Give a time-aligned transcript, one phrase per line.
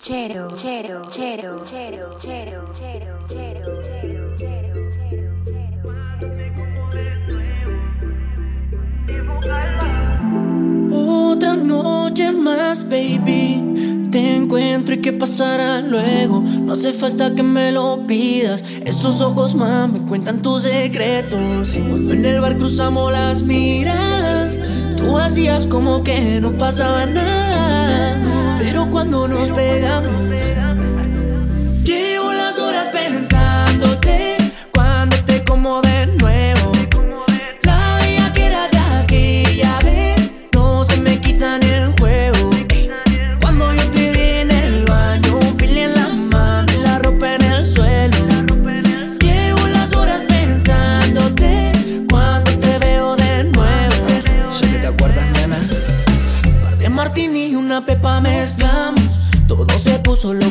[0.00, 5.26] Chero, chero, chero, chero, chero, chero, chero, chero, chero, chero.
[10.92, 14.08] Otra noche más, baby.
[14.10, 16.40] Te encuentro y qué pasará luego.
[16.40, 18.62] No hace falta que me lo pidas.
[18.84, 21.76] Esos ojos más me cuentan tus secretos.
[21.88, 24.58] Cuando en el bar cruzamos las miradas,
[24.96, 28.35] tú hacías como que no pasaba nada
[28.76, 30.35] pero cuando nos pegamos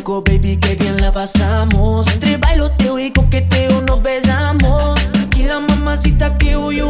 [0.06, 2.08] baby, que bien la pasamos.
[2.14, 5.00] Entre bailoteo y coqueteo nos besamos.
[5.36, 6.88] y la mamacita que huyo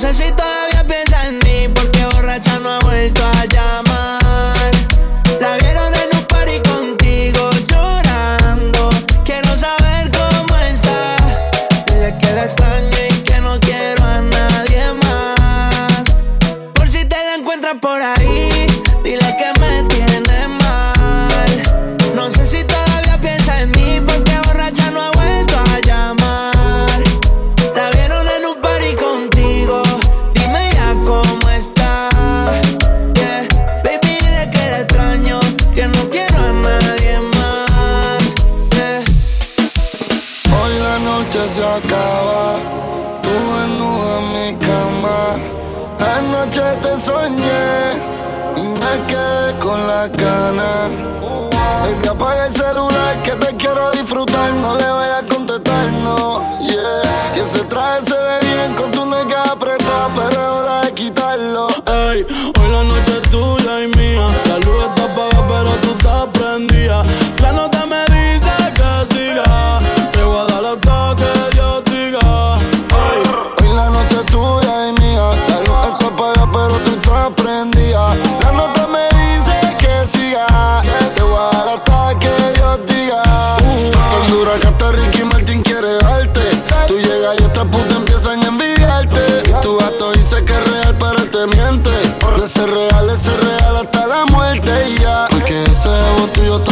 [0.00, 0.49] hoje ajeitando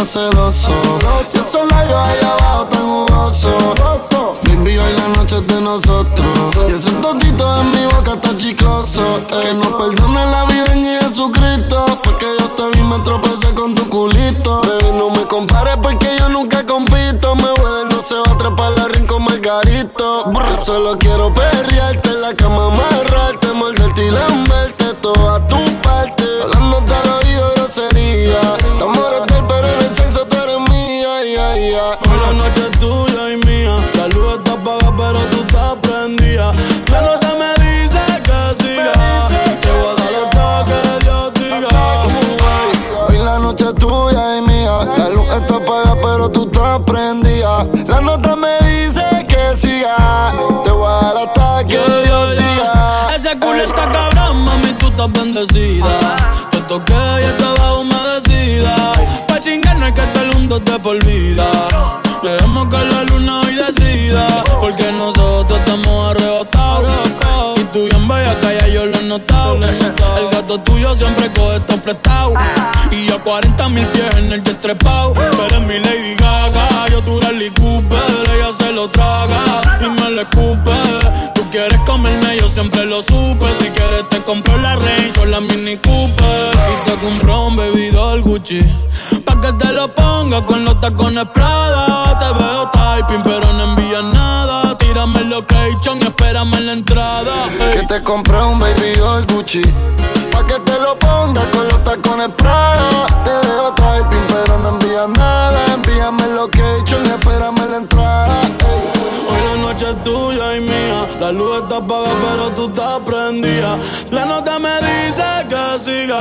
[0.08, 0.70] celoso.
[1.34, 3.52] Y esos labios ahí abajo tan jugosos.
[4.42, 6.26] Baby, hoy la noche es de nosotros.
[6.68, 9.02] Y ese totito en mi boca está chicloso.
[9.28, 11.84] Que nos perdone la vida en Jesucristo.
[12.02, 14.62] Fue que yo te vi, me tropecé con tu culito.
[14.62, 17.34] Baby, no me compares porque yo nunca compito.
[17.34, 20.32] Me voy no se va a atrapar la ring con Margarito.
[20.32, 24.77] Yo solo quiero perrearte en la cama, amarrarte, morderte y lamberte
[46.88, 47.66] prendida.
[47.86, 50.32] La nota me dice que siga.
[50.64, 53.08] Te voy a dar hasta que Dios diga.
[53.14, 56.16] Ese culo está cabrón, mami, tú estás bendecida.
[56.50, 58.74] Te toqué y estaba humedecida.
[59.28, 61.46] Pa' chingar no hay que estar juntos de por vida.
[62.22, 64.26] Dejemos que la luna hoy decida.
[64.60, 66.90] Porque nosotros estamos arrebatados.
[67.56, 69.56] Y tú bien bella calla, yo lo he notado.
[69.64, 72.34] El gato tuyo siempre coge esto prestado.
[72.90, 75.12] Y yo 40 mil pies en el trepado.
[75.12, 76.47] Tú eres mi Lady Gaga,
[77.50, 77.98] Cooper.
[78.34, 80.76] Ella se lo traga y me lo escupe.
[81.34, 83.46] Tú quieres comerme, yo siempre lo supe.
[83.58, 86.52] Si quieres te compro la Range o la Mini Cooper.
[86.72, 88.62] Y te compro un bebidor Gucci.
[89.24, 92.18] Pa' que te lo ponga con los tacones Prada.
[92.18, 94.76] Te veo typing, pero no envías nada.
[94.78, 97.34] Tírame el location espérame en la entrada.
[97.72, 99.62] Que te compré un baby doll Gucci.
[100.32, 103.06] Pa' que te lo ponga con los tacones Prada.
[103.24, 104.26] Te veo typing,
[111.28, 113.78] La luz está apagada, pero tú estás prendida.
[114.10, 116.18] La nota me dice que siga.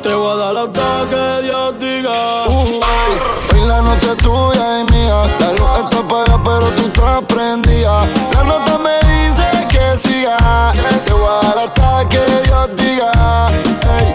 [0.00, 2.44] Te voy a dar hasta que Dios diga.
[2.46, 2.80] hoy
[3.66, 5.26] la noche es tuya y mía.
[5.40, 8.06] La luz está apagada, pero tú estás prendida.
[8.34, 10.36] La nota me dice que siga.
[11.04, 13.10] Te voy a dar hasta que Dios diga.
[13.98, 14.14] Ey.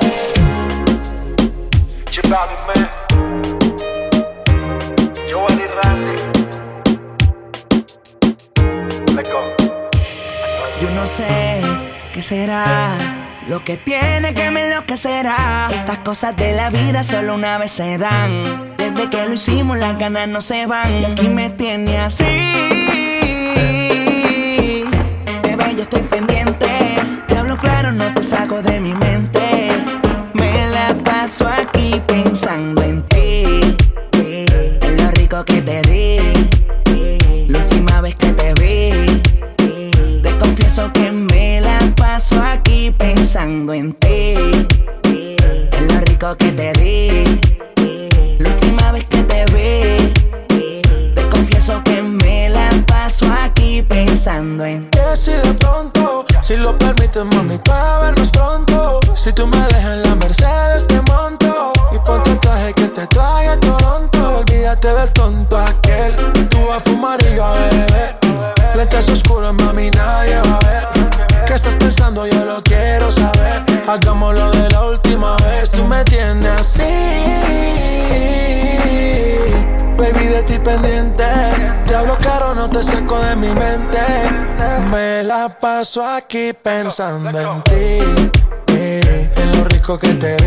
[2.09, 2.55] Giovanni
[5.83, 6.15] Randy.
[9.29, 9.60] Go.
[10.81, 11.61] Yo no sé
[12.11, 12.97] qué será
[13.47, 15.69] lo que tiene que me enloquecerá.
[15.71, 18.75] Estas cosas de la vida solo una vez se dan.
[18.77, 21.01] Desde que lo hicimos, las ganas no se van.
[21.01, 22.23] Y aquí me tiene así.
[25.43, 26.67] Bebé, yo estoy pendiente.
[27.27, 29.71] Te hablo claro, no te saco de mi mente.
[30.33, 33.00] Me la paso aquí pensando en
[82.83, 83.99] saco de mi mente.
[84.89, 87.99] Me la paso aquí pensando en ti.
[88.67, 90.37] en lo rico que te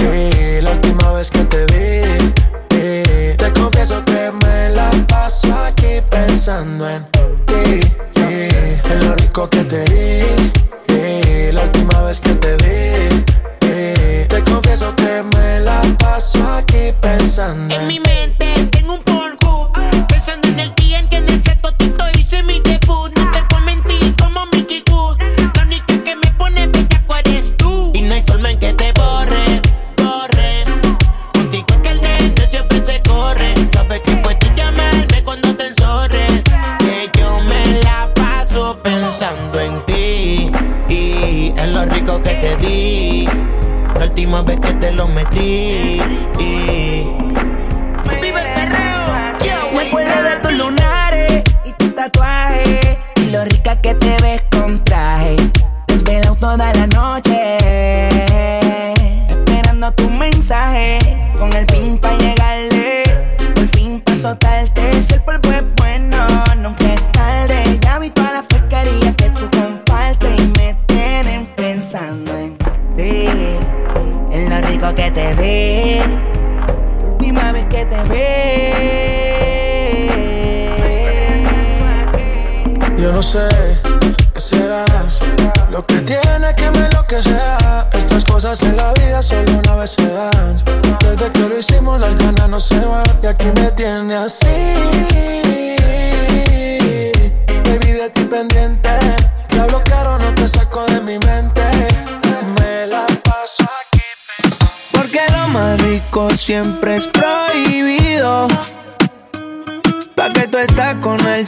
[0.00, 1.66] eh, la última vez que te
[2.70, 7.04] eh, te confieso que me la paso aquí pensando en
[7.46, 7.80] ti.
[8.16, 10.67] en lo rico que te vi.
[45.14, 45.77] Vez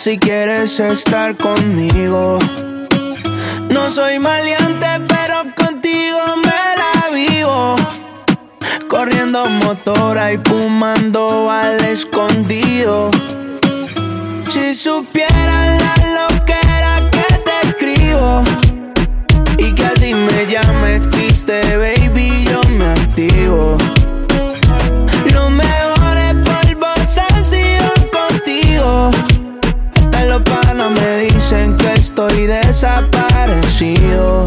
[0.01, 2.39] si quieres estar conmigo.
[3.69, 7.77] No soy maleante, pero contigo me la vivo.
[8.89, 13.11] Corriendo motora y fumando al escondido.
[14.51, 18.43] Si supieran la loquera que te escribo.
[19.59, 23.77] Y que así me llames triste, baby, yo me activo.
[32.81, 34.45] Desaparecido.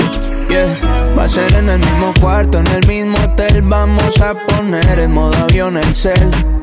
[0.49, 1.15] Yeah.
[1.15, 3.61] Va a ser en el mismo cuarto, en el mismo hotel.
[3.61, 6.62] Vamos a poner en modo avión el cel.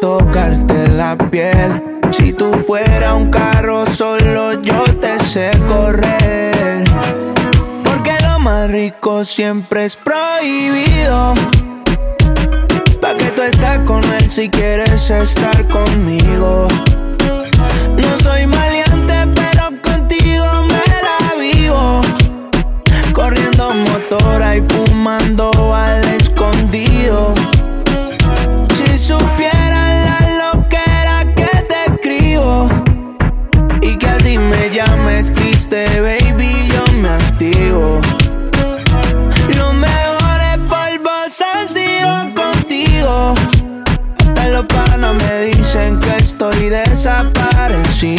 [0.00, 2.00] tocarte la piel.
[2.10, 6.84] Si tú fuera un carro, solo yo te sé correr.
[7.84, 11.34] Porque lo más rico siempre es prohibido.
[13.00, 16.66] Pa' que tú estás con él si quieres estar conmigo.
[17.96, 22.00] No soy maleante, pero contigo me la vivo.
[23.12, 25.49] Corriendo motora y fumando
[48.00, 48.16] Porque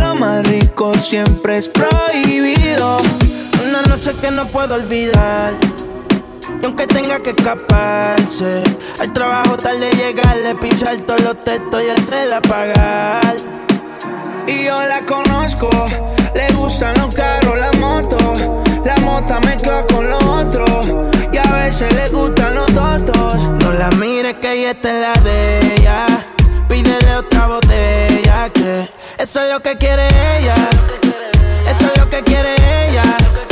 [0.00, 3.00] lo más rico siempre es prohibido.
[3.66, 5.54] Una noche que no puedo olvidar.
[6.60, 8.62] Y aunque tenga que escaparse,
[9.00, 13.34] al trabajo tarde llegarle, pinchar todos los textos y hacerla pagar.
[14.46, 15.70] Y yo la conozco,
[16.34, 18.18] le gustan los carros, la moto.
[18.84, 20.66] La mota mezcla con lo otro.
[21.32, 23.36] Y a veces le gustan los totos.
[23.62, 26.06] No la mires que ella está en la de ella.
[26.68, 30.02] Pídele otra botella que eso es lo que quiere
[30.38, 30.54] ella.
[31.70, 32.54] Eso es lo que quiere
[32.88, 33.02] ella.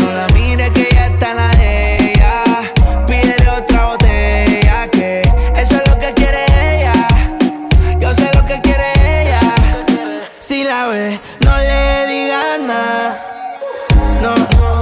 [0.00, 2.72] No la mires que ya está en la de ella.
[3.06, 5.22] Pídele otra botella que
[5.56, 6.44] eso es lo que quiere
[6.74, 6.92] ella.
[8.00, 9.40] Yo sé lo que quiere ella.
[10.38, 13.20] Si la ves, no le digas nada.
[14.22, 14.34] No,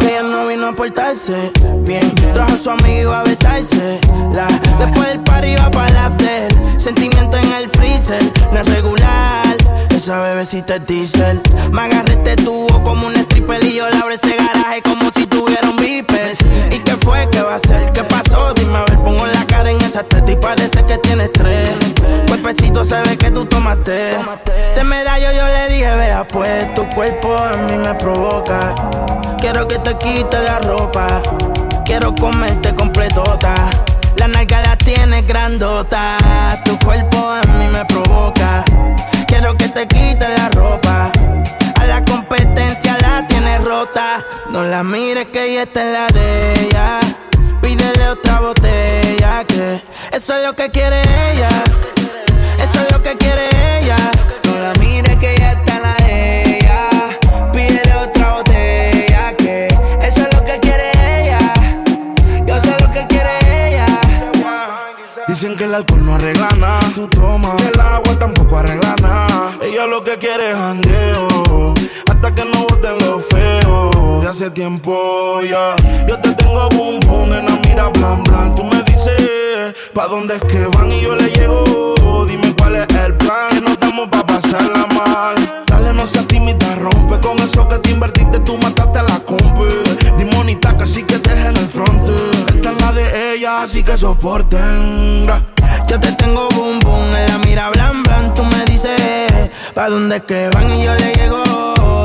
[0.08, 2.14] ella no vino a portarse bien.
[2.32, 4.00] Trajo a su amigo a besarse.
[4.34, 4.46] La,
[4.78, 6.51] después del party va para la after.
[6.82, 8.20] Sentimiento en el freezer,
[8.50, 9.56] no es regular.
[9.94, 11.40] Esa bebecita es diesel.
[11.70, 15.24] Me agarré este tubo como un stripper y yo le abro ese garaje como si
[15.28, 16.36] tuviera un beeper.
[16.72, 17.28] ¿Y qué fue?
[17.30, 17.92] ¿Qué va a ser?
[17.92, 18.52] ¿Qué pasó?
[18.54, 21.70] Dime a ver, pongo la cara en esa teta y parece que tiene estrés.
[22.26, 24.16] Cuerpecito se ve que tú tomaste.
[24.74, 28.74] De medallo yo le dije, vea pues, tu cuerpo a mí me provoca.
[29.38, 31.22] Quiero que te quite la ropa.
[31.84, 33.70] Quiero comerte completota.
[34.16, 36.16] La nalga la tienes grandota.
[36.64, 38.64] Tu cuerpo a mí me provoca.
[39.26, 41.10] Quiero que te quite la ropa.
[41.80, 44.24] A la competencia la tienes rota.
[44.50, 47.00] No la mires que ella está en la de ella.
[47.60, 51.00] Pídele otra botella que eso es lo que quiere
[51.32, 51.48] ella.
[52.62, 53.42] Eso es lo que quiere
[53.80, 53.96] ella.
[54.44, 55.01] No la mires
[65.62, 66.80] que el alcohol no arregla nada.
[66.94, 69.52] Tú tomas, el agua tampoco arregla nada.
[69.62, 71.74] Ella lo que quiere es jangueo,
[72.10, 74.20] hasta que no boten lo feo.
[74.20, 75.76] De hace tiempo ya,
[76.08, 78.54] yo te tengo boom boom, en la mira blan blan.
[78.54, 80.92] Tú me dices, ¿pa' dónde es que van?
[80.92, 82.24] Y yo le llego.
[82.26, 83.50] Dime cuál es el plan.
[83.50, 85.64] Que no estamos pa' pasarla mal.
[85.66, 88.38] Dale, no seas tímida, rompe con eso que te invertiste.
[88.40, 89.64] Tú mataste a la compa.
[90.18, 92.08] Dimonita, casi que te en el front.
[92.54, 95.26] Esta es la de ella, así que soporten.
[95.88, 98.34] Yo te tengo boom boom, en la mira blan blan.
[98.34, 100.70] Tú me dices, ¿pa' dónde es que van?
[100.70, 101.61] Y yo le llego.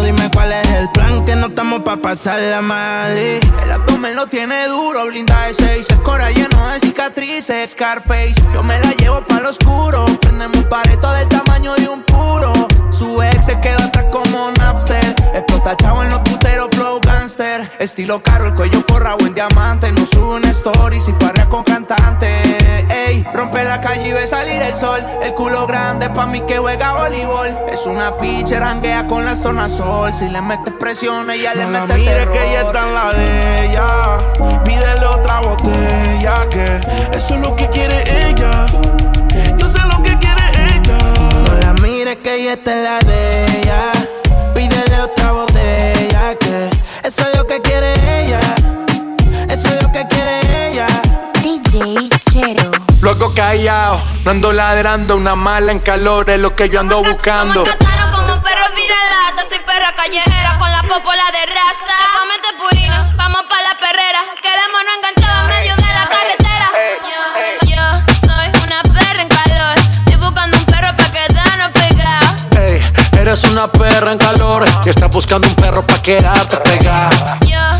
[0.07, 3.17] Dime cuál es el plan, que no estamos pa' pasarla mal.
[3.17, 5.85] Y el abdomen lo tiene duro, blinda de seis.
[5.89, 8.35] El cora lleno de cicatrices, Scarface.
[8.53, 10.05] Yo me la llevo pa' lo oscuro.
[10.21, 12.53] Prendemos un pareto del tamaño de un puro.
[12.89, 15.13] Su ex se queda atrás como Napster.
[15.33, 16.06] Explota chavo en
[17.79, 19.91] Estilo caro, el cuello forrado en diamante.
[19.91, 22.27] No sube una story si farrea con cantante.
[23.07, 25.00] Ey, rompe la calle y ve salir el sol.
[25.22, 27.55] El culo grande pa' mí que juega voleibol.
[27.72, 30.12] Es una pitcher, ranguea con la zona sol.
[30.12, 32.34] Si le metes presión, ella le No la mete terror.
[32.34, 34.63] que ella está en la de ella.
[34.63, 36.81] Pídele otra botella que
[37.15, 38.65] eso es lo que quiere ella.
[39.57, 40.41] Yo sé lo que quiere
[40.74, 40.98] ella.
[41.46, 43.96] No la mires que ella está en la de ella.
[51.77, 52.72] DJ Chero.
[53.01, 57.63] Luego callado, no ando ladrando, una mala en calor es lo que yo ando buscando.
[57.63, 59.46] Como como perro viralata.
[59.48, 61.93] Soy perra callejera con la popola de raza.
[62.01, 64.22] Te comete purina, vamos pa' la perrera.
[64.41, 66.67] Queremos no enganchar en medio de la carretera.
[67.05, 69.77] Yo, yo soy una perra en calor.
[70.00, 72.57] Estoy buscando un perro pa' quedarnos pegados.
[72.57, 72.81] Ey,
[73.19, 77.38] eres una perra en calor y estás buscando un perro pa' quedarte pegada.
[77.45, 77.76] Yo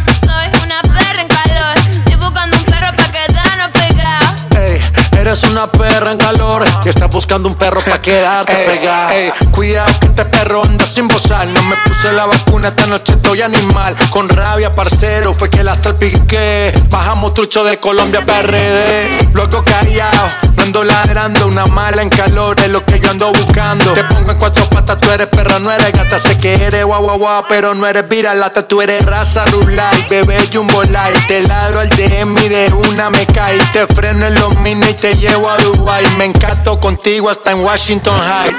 [5.28, 9.12] eres una perra en calor y estás buscando un perro pa' quedarte pegada.
[9.52, 11.46] Cuidado que este perro anda sin bozar.
[11.48, 13.94] No me puse la vacuna, esta noche estoy animal.
[14.10, 16.72] Con rabia, parcero, fue que la salpiqué.
[16.90, 19.28] Bajamos trucho de Colombia PRD.
[19.34, 21.48] Luego callado, no ando ladrando.
[21.48, 23.92] Una mala en calor es lo que yo ando buscando.
[23.94, 26.20] Te pongo en cuatro patas, tú eres perra, no eres gata.
[26.20, 28.66] Sé que eres guau guau guau, pero no eres viralata.
[28.66, 31.28] Tú eres raza rulay, bebé jumbo light.
[31.28, 33.60] Te ladro al DM y de una me caí.
[33.74, 36.06] Te freno en los mini y te llevo a Dubai.
[36.17, 38.56] Me encanto contigo hasta en Washington High.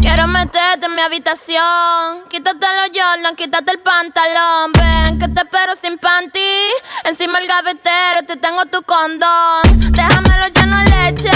[0.00, 2.24] Quiero meterte en mi habitación.
[2.28, 4.72] Quítate los Jordan, quítate el pantalón.
[4.72, 6.40] Ven que te espero sin panty.
[7.04, 9.62] Encima el gavetero, te tengo tu condón.
[9.92, 11.30] Déjamelo lleno de leche.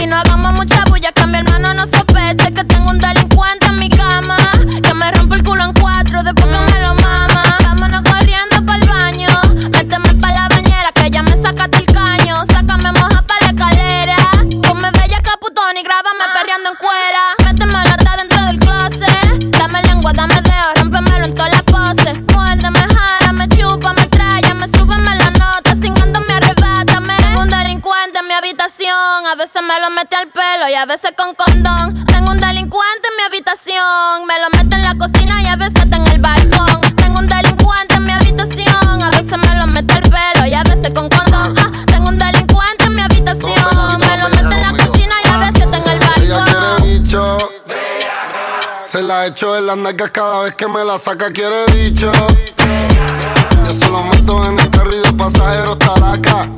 [0.00, 3.78] Y no hagamos mucha bulla que mi hermano no sospeche que tengo un delincuente en
[3.78, 4.36] mi cama.
[4.82, 6.97] Que me rompe el culo en cuatro después que me lo
[28.90, 32.06] A veces me lo mete al pelo y a veces con condón.
[32.06, 34.24] Tengo un delincuente en mi habitación.
[34.26, 36.80] Me lo mete en la cocina y a veces está en el balcón.
[36.96, 39.02] Tengo un delincuente en mi habitación.
[39.02, 41.54] A veces me lo mete al pelo y a veces con condón.
[41.58, 44.00] Ah, tengo un delincuente en mi habitación.
[44.00, 47.48] Me lo mete en la cocina y a veces está en el balcón.
[48.84, 52.10] Se la echo en las nalgas cada vez que me la saca, quiere bicho.
[53.66, 56.48] Yo se lo meto en el carril de pasajeros, talaca.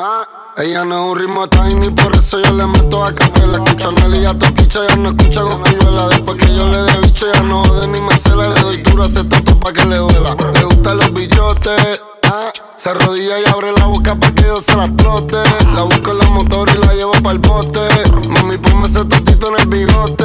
[0.00, 0.22] Ah,
[0.58, 3.58] ella no es un ritmo tiny, por eso yo le meto a capela.
[3.64, 6.08] Escucha Nelly a Toquicha, ya no escucha cosquilluela.
[6.10, 8.46] Después que yo le dé bicho, ya no jode ni me cela.
[8.46, 10.36] Le doy duro a ese toto pa' que le duela.
[10.54, 12.00] Le gustan los billotes.
[12.26, 15.38] Ah, se arrodilla y abre la boca pa' que yo se la explote.
[15.74, 17.80] La busco en la motor y la llevo pa'l bote.
[18.28, 20.24] Mami, ponme ese en el bigote.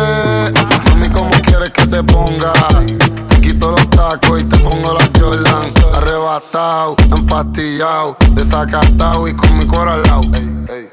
[0.89, 2.53] Mami, ¿cómo quieres que te ponga?
[3.43, 5.73] Quito los tacos y te pongo las Jordan.
[5.93, 10.21] Arrebatado, empastillado, desacatado y con mi cora al lado.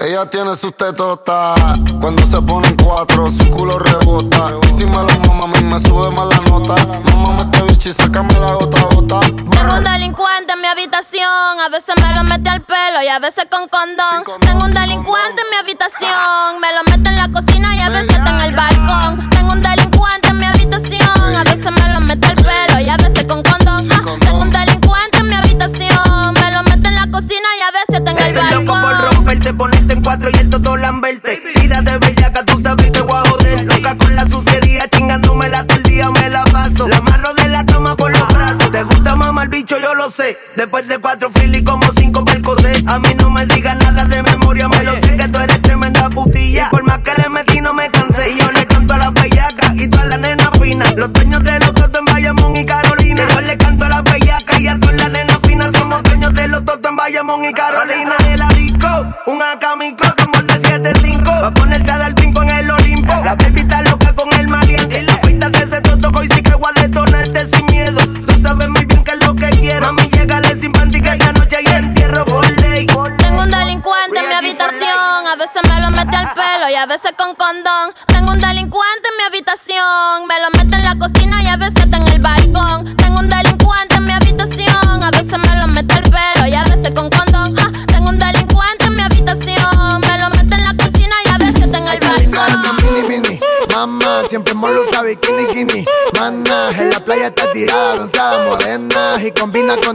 [0.00, 1.60] Ella tiene sus tetotas
[2.00, 4.52] cuando se ponen cuatro, su culo rebota.
[4.62, 6.74] Y si me lo mama, a mí me sube más la nota.
[7.04, 9.20] Mamá, este bicho y sácame la gota gota.
[9.20, 11.60] Tengo un delincuente en mi habitación.
[11.64, 14.40] A veces me lo mete al pelo y a veces con condón.
[14.40, 16.60] Tengo un delincuente en mi habitación.
[16.60, 19.30] Me lo mete en la cocina y a veces está en el balcón.
[19.30, 21.36] Tengo un delincuente en mi habitación.
[21.36, 22.39] A veces me lo mete al pelo
[22.80, 23.88] y a veces con condón.
[23.92, 26.34] Ah, tengo un delincuente en mi habitación.
[26.34, 29.14] Me lo mete en la cocina y a veces en el Estoy loco por balcón.
[29.16, 31.40] romperte, ponerte en cuatro y el todo lamberte.
[31.60, 31.98] Tírate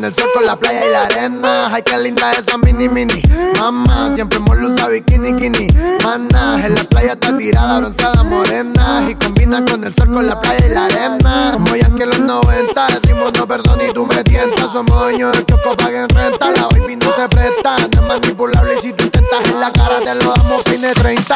[0.06, 1.74] el sol con la playa y la arena.
[1.74, 3.22] Ay, qué linda esa mini mini.
[3.60, 5.68] Mamá, siempre hemos lucido bikini, bikini.
[6.04, 9.08] Mana, en la playa está tirada, bronceada, morena.
[9.10, 11.52] Y combina con el sol con la playa y la arena.
[11.54, 14.72] Como ya que los 90 decimos no perdón y tú me tientas.
[14.72, 16.52] Somos dueños de choco, paguen renta.
[16.52, 18.76] La baby no se presta, no es manipulable.
[18.78, 21.36] Y si tú intentas en la cara, te lo damos pine 30.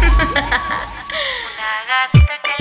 [0.00, 2.59] Una gatita que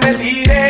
[0.00, 0.63] que me tiré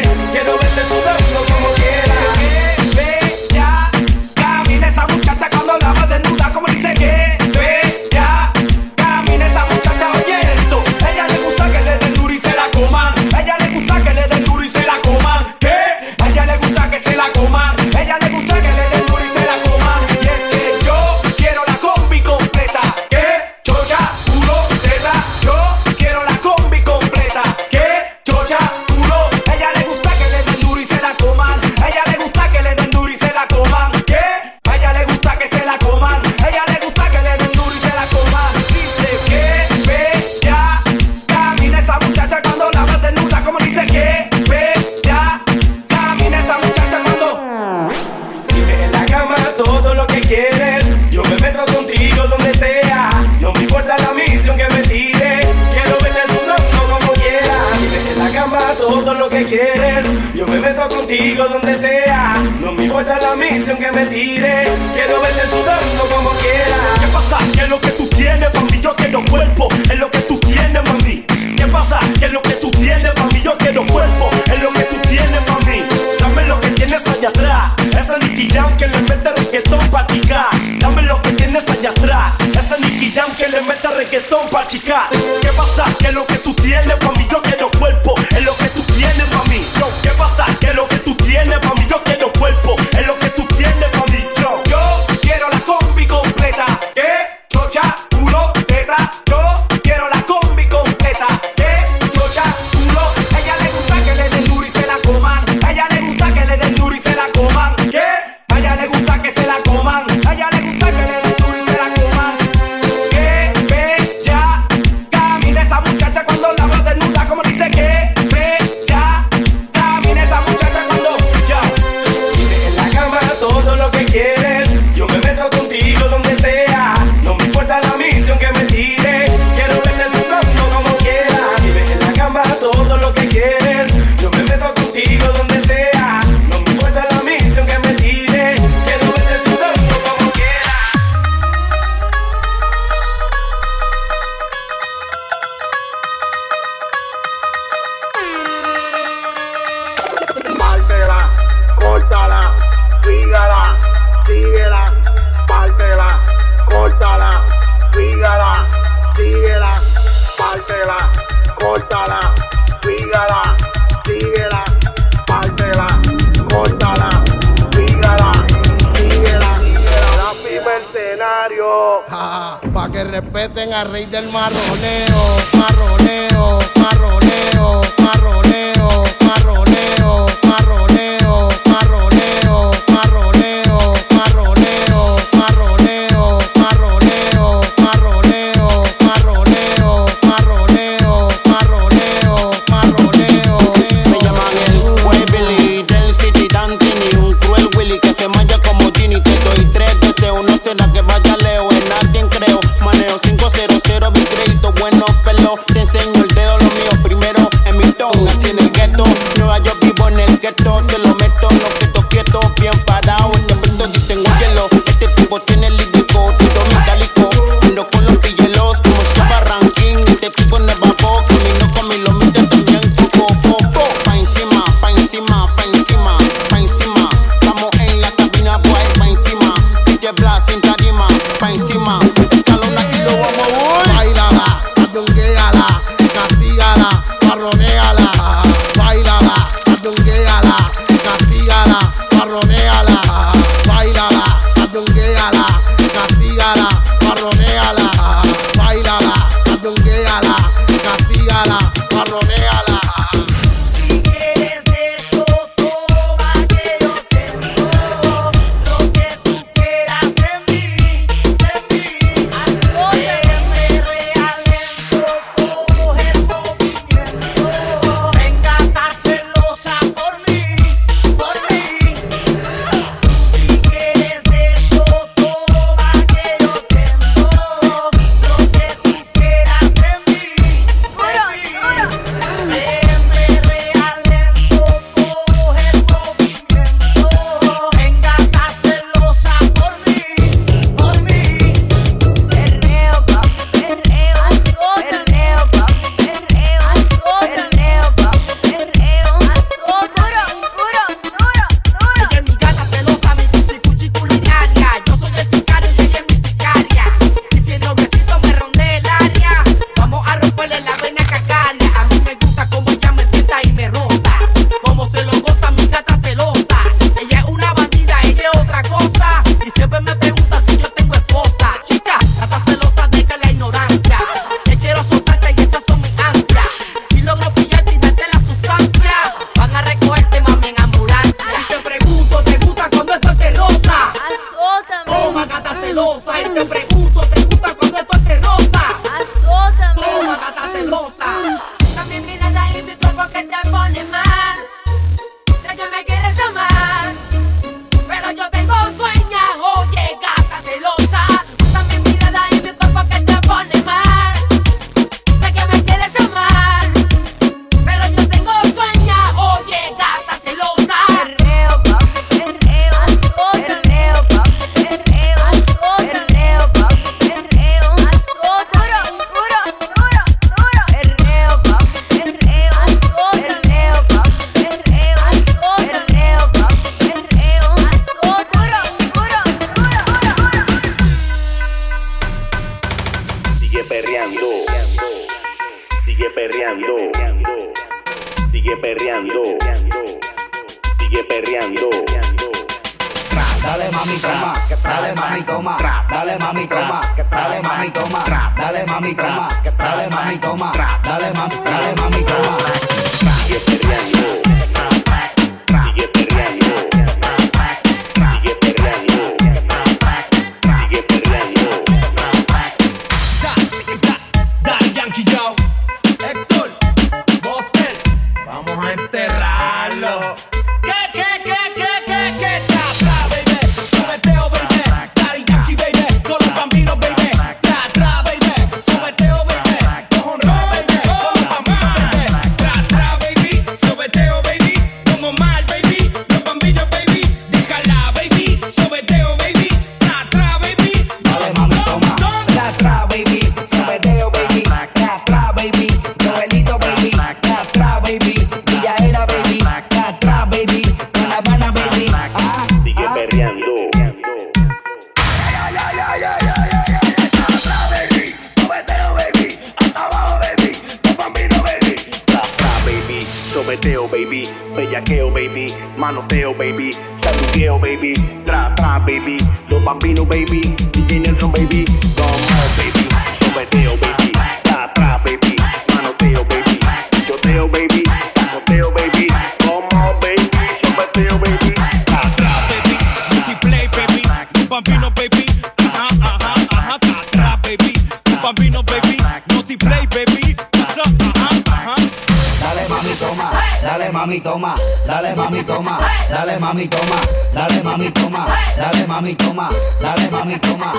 [494.14, 494.54] mami toma,
[494.86, 497.00] dale mami toma, dale mami toma,
[497.34, 499.50] dale mami toma, dale mami toma,
[499.80, 500.72] dale mami toma.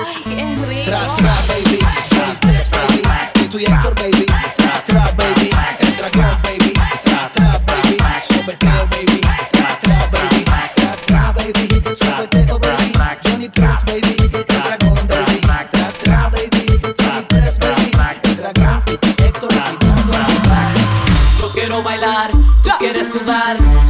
[0.86, 1.80] Tra tra baby,
[2.12, 3.02] Johnny Press baby,
[3.34, 8.85] Tito y Héctor baby, tra tra baby, el dragón baby, tra tra baby, sobeteo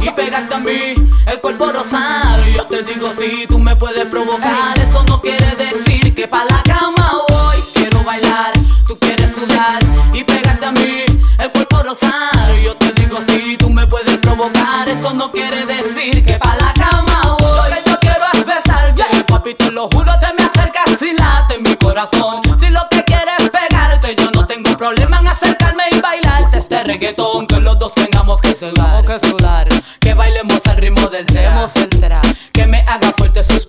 [0.00, 0.94] y pegarte a mí,
[1.26, 2.42] el cuerpo rosar.
[2.48, 6.62] Yo te digo si tú me puedes provocar, eso no quiere decir que pa' la
[6.62, 7.56] cama voy.
[7.74, 8.54] Quiero bailar,
[8.86, 9.80] tú quieres sudar
[10.14, 11.04] y pegarte a mí,
[11.38, 12.54] el cuerpo rosar.
[12.64, 16.72] Yo te digo si tú me puedes provocar, eso no quiere decir que pa' la
[16.72, 17.70] cama voy.
[17.70, 21.58] Lo que yo quiero es besarte, papi, te lo juro, te me acercas y late
[21.58, 22.40] mi corazón.
[22.58, 26.82] Si lo que quieres es pegarte, yo no tengo problema en acercarme y bailarte este
[26.84, 29.04] reggaetón que los dos tengamos que sudar,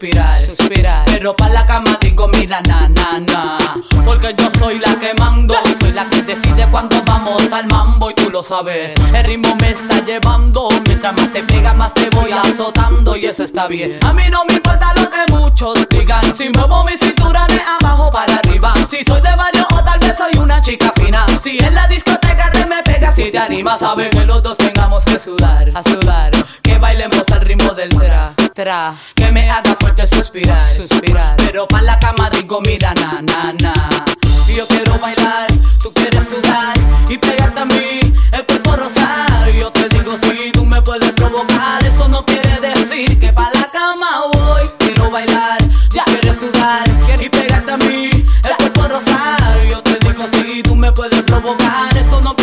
[0.08, 3.58] suspirar, suspirar, pero la cama digo mira na na na,
[4.06, 8.14] porque yo soy la que mando, soy la que decide cuando vamos al mambo y
[8.14, 12.32] tú lo sabes, el ritmo me está llevando, mientras más te pega más te voy
[12.32, 16.50] azotando y eso está bien, a mí no me importa lo que muchos digan, si
[16.50, 19.57] muevo mi cintura de abajo para arriba, si soy de barrio o
[20.00, 23.38] tal vez soy una chica fina, si en la discoteca te me pegas si te
[23.38, 26.32] animas, sabe que los dos tengamos que sudar, a sudar,
[26.62, 31.82] que bailemos al ritmo del tra, tra, que me haga fuerte suspirar, suspirar, pero pa'
[31.82, 33.74] la cama digo mira na na na,
[34.56, 35.48] yo quiero bailar,
[35.82, 36.74] tú quieres sudar
[37.08, 38.00] y pegarte a mí,
[38.34, 43.20] el cuerpo rosar, yo te digo si tú me puedes provocar, eso no quiere decir
[43.20, 45.58] que pa' la cama voy, quiero bailar,
[45.92, 46.84] ya quieres sudar
[47.20, 48.10] y pegarte a mí,
[48.44, 49.87] el cuerpo rosar, yo
[51.42, 52.37] provocar, eso no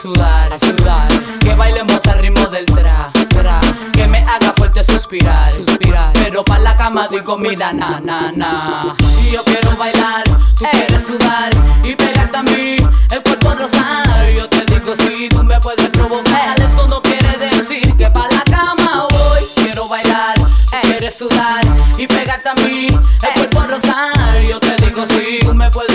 [0.00, 1.08] sudar, sudar,
[1.40, 3.60] que bailemos al ritmo del tra, tra,
[3.92, 8.96] que me haga fuerte suspirar, suspirar, pero para la cama digo mira na na na,
[9.22, 10.24] y yo quiero bailar,
[10.58, 11.50] tú quieres sudar
[11.84, 12.76] y pegarte a mí,
[13.10, 17.94] el cuerpo rosar, yo te digo si tú me puedes provocar, eso no quiere decir
[17.98, 20.34] que para la cama voy, quiero bailar,
[20.82, 21.60] quieres sudar
[21.98, 25.89] y pegarte a mí, el cuerpo rosar, yo te digo si tú me puedes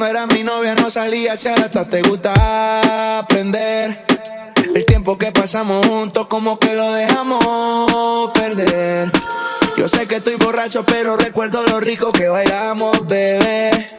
[0.00, 1.84] no era mi novia, no salía chata.
[1.84, 4.06] Te gusta aprender.
[4.74, 9.12] El tiempo que pasamos juntos, como que lo dejamos perder.
[9.76, 13.90] Yo sé que estoy borracho, pero recuerdo lo rico que bailamos, bebé.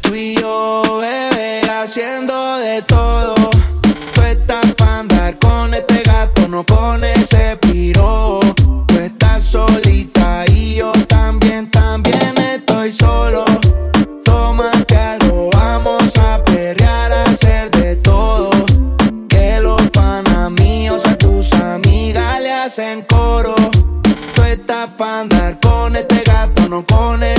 [0.00, 3.36] Tú y yo, bebé, haciendo de todo.
[4.14, 8.40] Tú estás para andar con este gato, no con ese piro.
[8.88, 9.87] Tú estás solito
[22.80, 23.56] En coro.
[24.34, 27.37] Tú estás pa' andar con este gato, no con el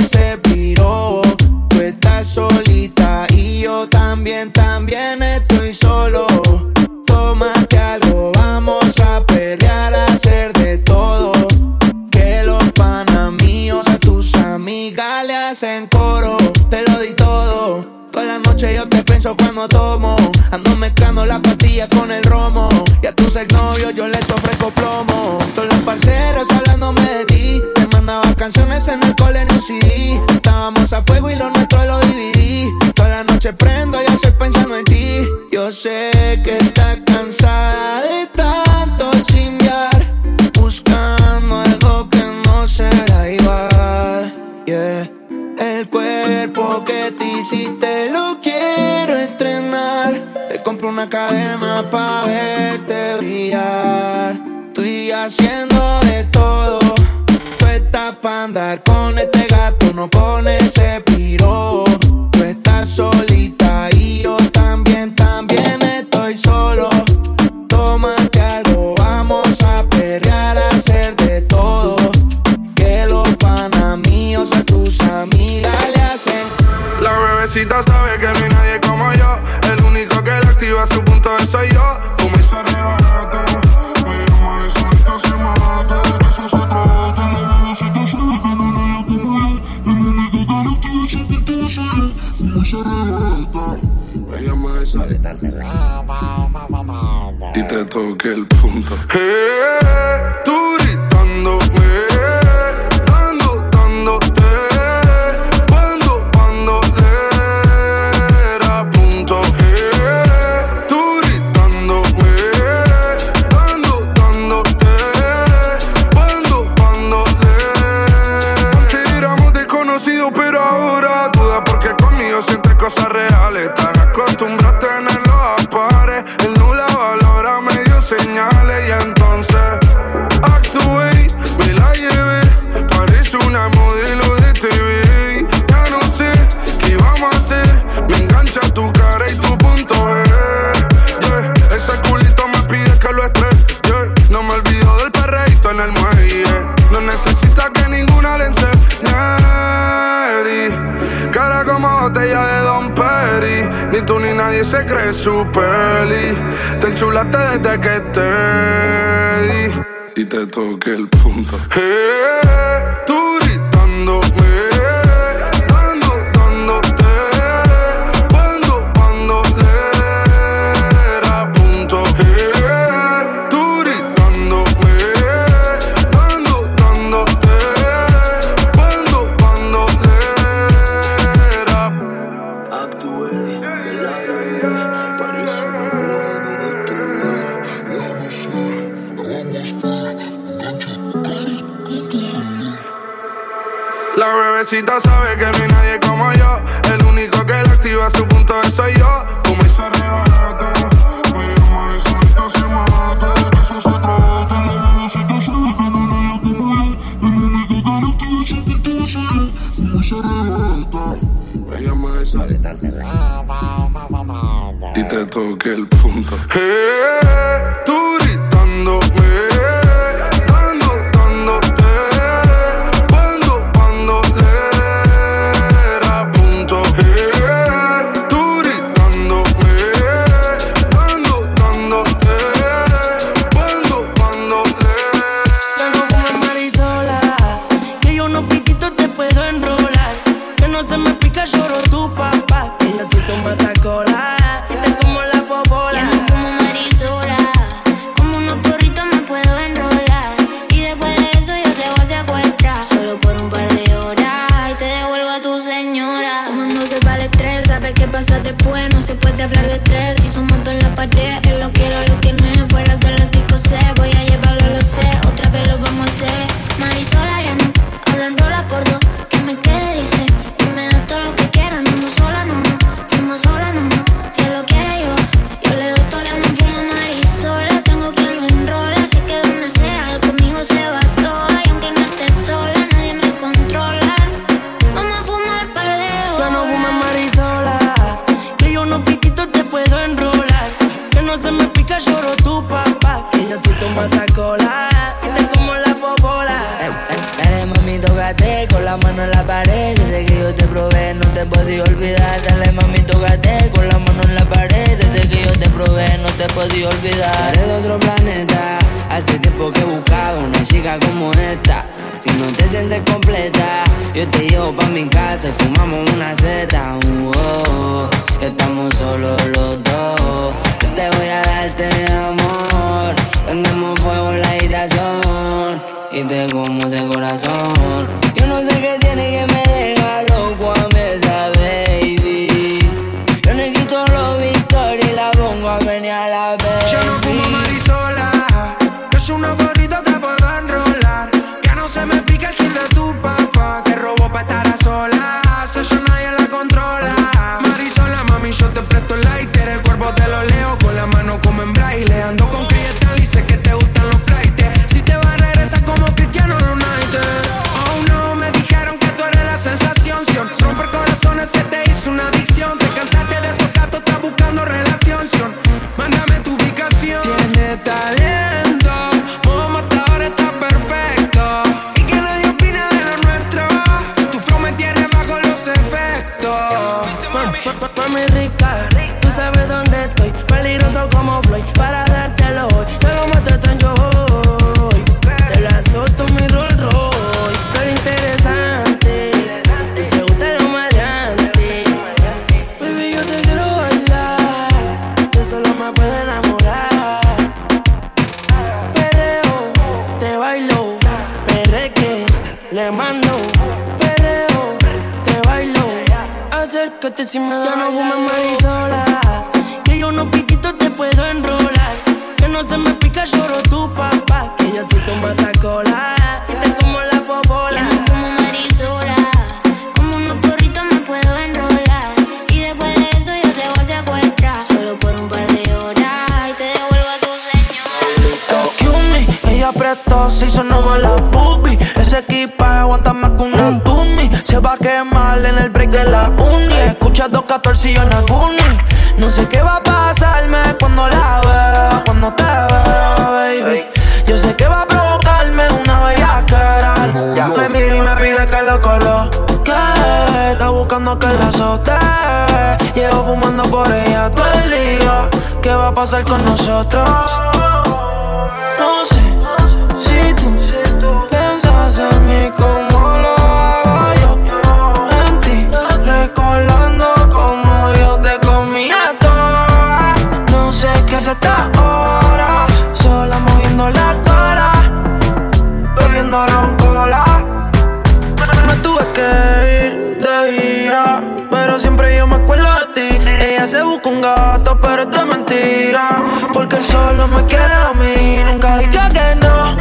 [487.39, 488.43] me quiere a mí.
[488.45, 489.77] Nunca dicho que no.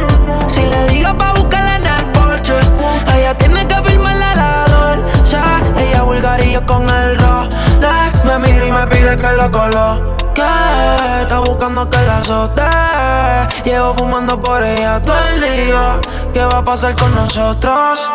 [0.51, 2.59] Si le digo pa' buscarla en el porche,
[3.15, 5.37] ella tiene que firmarle la dolce.
[5.77, 8.23] Ella vulgar y yo con el Rolex.
[8.23, 10.43] Me mira y me pide que lo coloque.
[11.21, 12.63] Está buscando que la azote.
[13.65, 15.99] Llevo fumando por ella todo el día.
[16.33, 18.09] ¿Qué va a pasar con nosotros?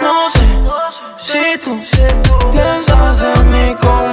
[0.00, 0.46] No sé
[1.16, 1.80] si tú
[2.52, 4.11] piensas en mí como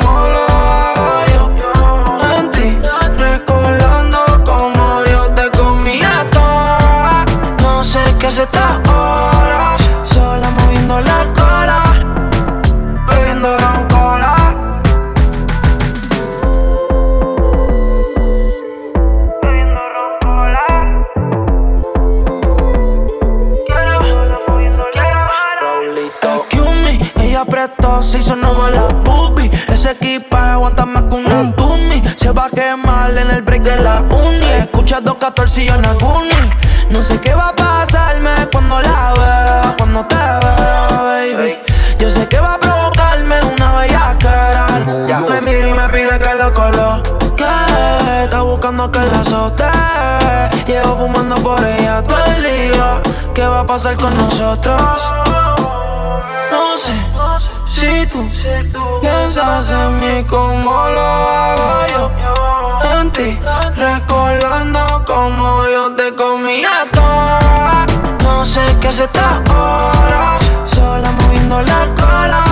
[8.30, 11.84] ya se horas Sola moviendo la cola
[13.08, 14.36] Bebiendo ron cola.
[19.42, 20.66] Bebiendo ron cola.
[23.66, 24.00] Quiero,
[24.94, 25.22] quiero.
[26.38, 31.49] Excuse me, ella apretó, se hizo nueva la pupi Ese equipaje aguanta más que una
[32.16, 34.50] se va a quemar en el break de la uni.
[34.52, 36.30] Escucha 214 y yo Naguni.
[36.90, 41.58] No sé qué va a pasarme cuando la veo, cuando te veo, baby.
[42.00, 44.68] Yo sé que va a provocarme una bellaquera.
[45.30, 47.46] Me mira y me pide que lo coloque.
[48.24, 49.66] Está buscando que la azote.
[50.66, 53.02] Llevo fumando por ella todo el día.
[53.34, 54.82] ¿Qué va a pasar con nosotros?
[56.52, 56.94] No sé
[57.68, 58.30] si tú
[59.40, 62.12] piensas en como lo hago yo.
[62.92, 63.40] En ti,
[63.76, 67.86] recordando como yo te comía toda.
[68.24, 72.44] No sé qué se está ahora, sola moviendo la cola,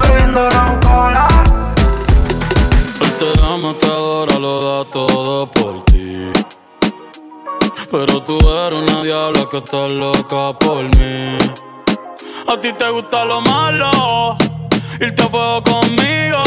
[0.00, 1.28] bebiendo roncola.
[3.00, 6.32] Él te ama, te adora, lo da todo por ti.
[7.90, 11.38] Pero tú eres una diabla que está loca por mí.
[12.48, 14.36] A ti te gusta lo malo,
[15.00, 16.42] irte a fuego conmigo.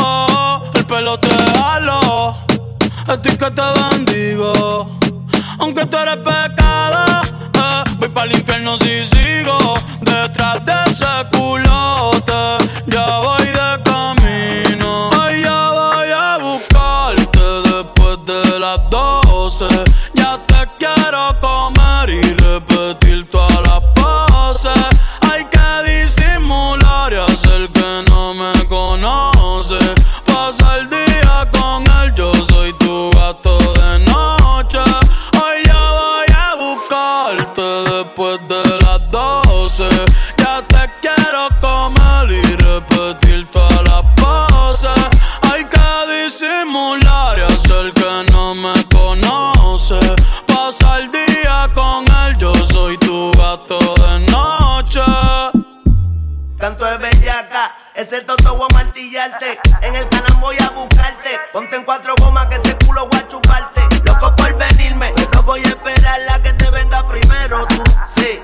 [0.00, 1.28] Oh, el pelo te
[1.58, 2.36] halo,
[3.06, 4.90] a ti que te bendigo.
[5.58, 7.22] Aunque tú eres pecado,
[7.54, 12.32] eh, voy para el infierno si sigo detrás de ese culote.
[12.86, 13.43] Ya voy
[56.64, 59.60] Canto de bellaca, ese toto voy a martillarte.
[59.82, 61.38] En el canal voy a buscarte.
[61.52, 63.82] Ponte en cuatro gomas que ese culo voy a chuparte.
[64.02, 67.66] Loco por venirme, no voy a esperar la que te venga primero.
[67.66, 67.84] Tú,
[68.16, 68.42] sí.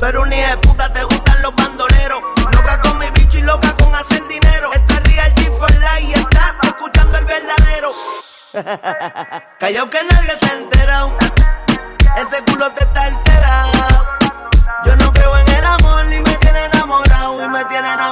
[0.00, 2.22] Pero ni de puta te gustan los bandoleros.
[2.52, 4.72] Loca con mi bicho y loca con hacer dinero.
[4.72, 7.92] Esto es Real G for Life y está escuchando el verdadero.
[9.58, 10.41] Callao que nadie
[17.84, 18.11] enamorado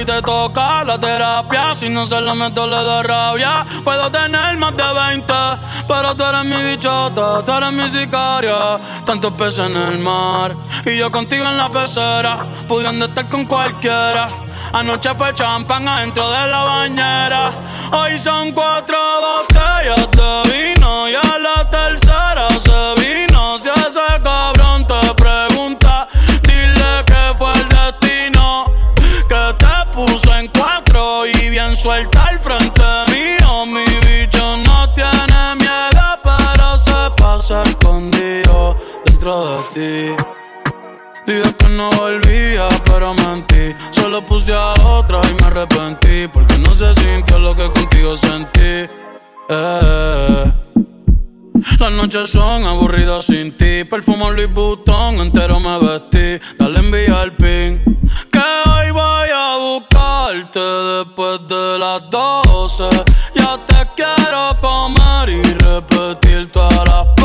[0.00, 1.74] y te toca la terapia.
[1.74, 3.66] Si no se la meto, le da rabia.
[3.84, 5.32] Puedo tener más de 20,
[5.86, 8.78] pero tú eres mi bichota, tú eres mi sicaria.
[9.04, 12.38] Tantos peces en el mar y yo contigo en la pecera,
[12.68, 14.28] pudiendo estar con cualquiera.
[14.72, 17.50] Anoche fue champán adentro de la bañera.
[17.92, 20.77] Hoy son cuatro botellas de vino
[39.78, 40.16] ti.
[41.26, 43.74] Dije que no volvía, pero mentí.
[43.92, 46.26] Solo puse a otra y me arrepentí.
[46.32, 48.74] Porque no se sintió lo que contigo sentí.
[49.48, 50.52] Eh.
[51.78, 53.84] Las noches son aburridas sin ti.
[53.84, 56.44] Perfumo Louis Vuitton, entero me vestí.
[56.58, 57.70] Dale envía el pin.
[58.32, 62.84] Que hoy voy a buscarte después de las 12.
[63.36, 67.17] Ya te quiero comer y repetir todas las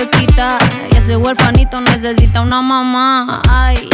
[0.00, 3.42] y ese huerfanito necesita una mamá.
[3.50, 3.88] Ay,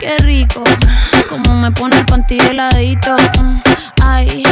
[0.00, 0.64] qué rico,
[1.28, 3.14] como me pone el panty heladito.
[4.02, 4.42] Ay,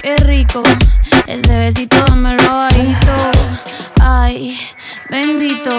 [0.00, 0.62] qué rico,
[1.26, 3.12] ese besito me lo bajito.
[4.00, 4.58] Ay,
[5.10, 5.70] bendito,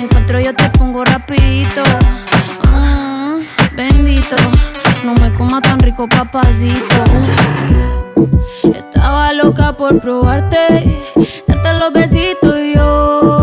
[0.00, 1.82] encuentro yo te pongo rapidito.
[2.72, 3.42] Mm,
[3.76, 4.36] bendito,
[5.04, 7.04] no me coma tan rico papacito.
[8.64, 11.00] Estaba loca por probarte,
[11.46, 13.41] darte los besitos y yo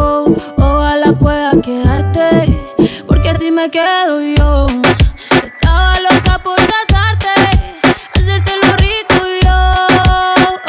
[3.60, 4.68] me quedo yo.
[5.43, 7.28] Estaba loca por casarte,
[8.16, 9.88] hacerte lo rico y yo.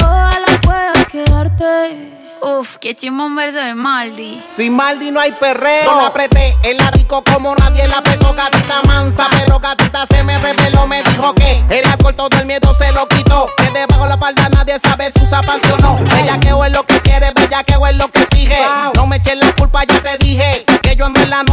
[0.05, 2.11] Ojalá puedas quedarte.
[2.41, 4.43] Uf, qué chimbo un verso de Maldi.
[4.49, 5.85] Sin Maldi no hay perreo.
[5.85, 8.33] No la apreté, el rico como nadie la apretó.
[8.33, 10.85] Gatita mansa, pero gatita se me reveló.
[10.87, 13.47] Me dijo que el alcohol todo el miedo se lo quitó.
[13.55, 15.97] Que debajo la palda nadie sabe si usa parte o no.
[16.13, 18.59] Bellaqueo es lo que quiere, bellaqueo es lo que sigue.
[18.95, 21.50] No me eches la culpa, ya te dije que yo en verdad no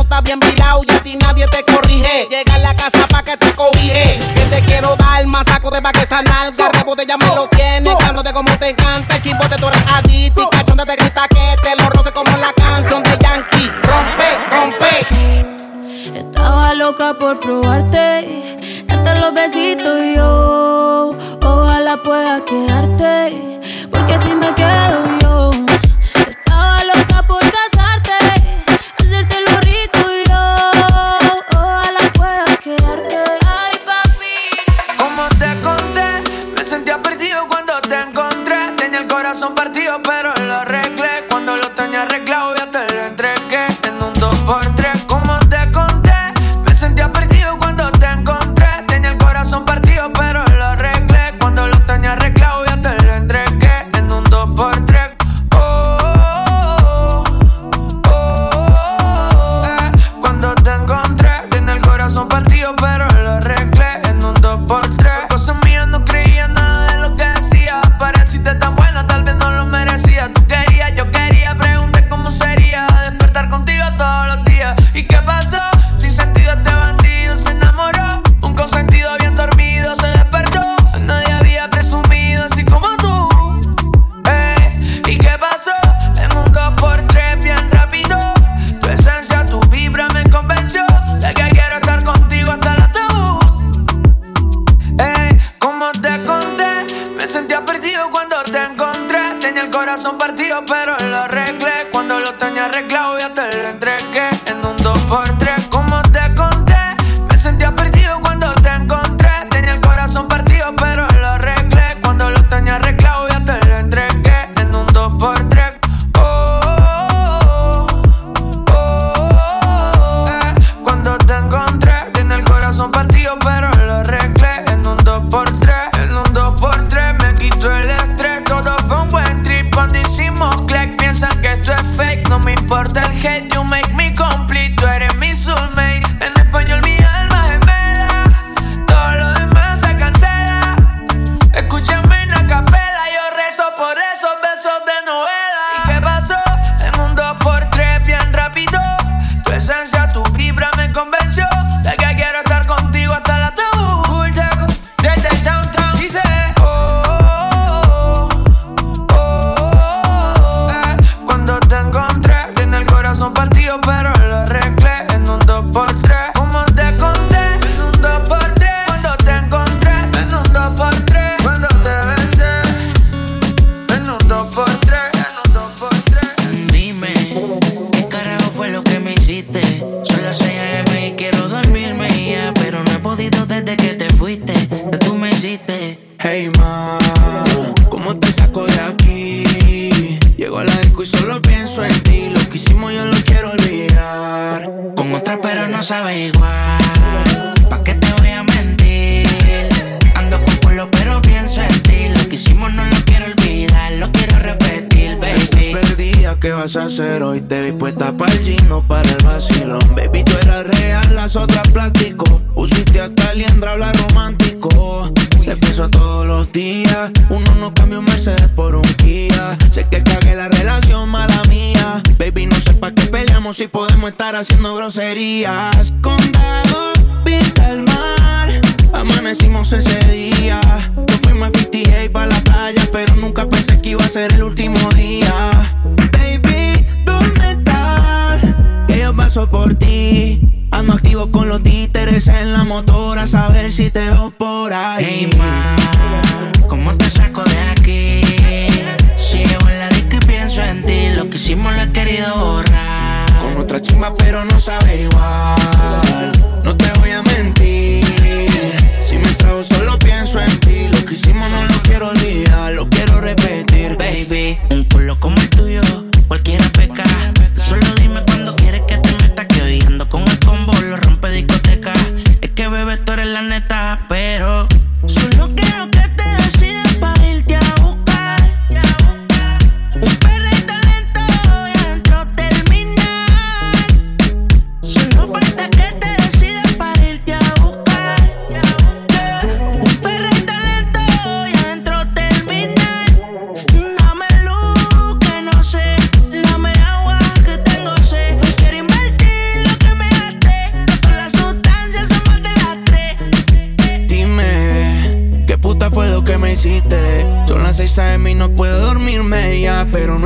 [1.09, 2.29] ti nadie te corrige.
[2.29, 4.21] Llega a la casa pa' que te cobije.
[4.35, 6.69] Que te quiero dar más saco de pa' que esa nalga.
[6.69, 9.17] Rebote ya me lo tienes, cándote como te encanta.
[9.17, 12.53] El chimbote tú eres adicto y cachonde te grita que te lo roce como la
[12.53, 13.71] canción de Yankee.
[13.89, 16.19] Rompe, rompe.
[16.19, 20.08] Estaba loca por probarte, darte los besitos y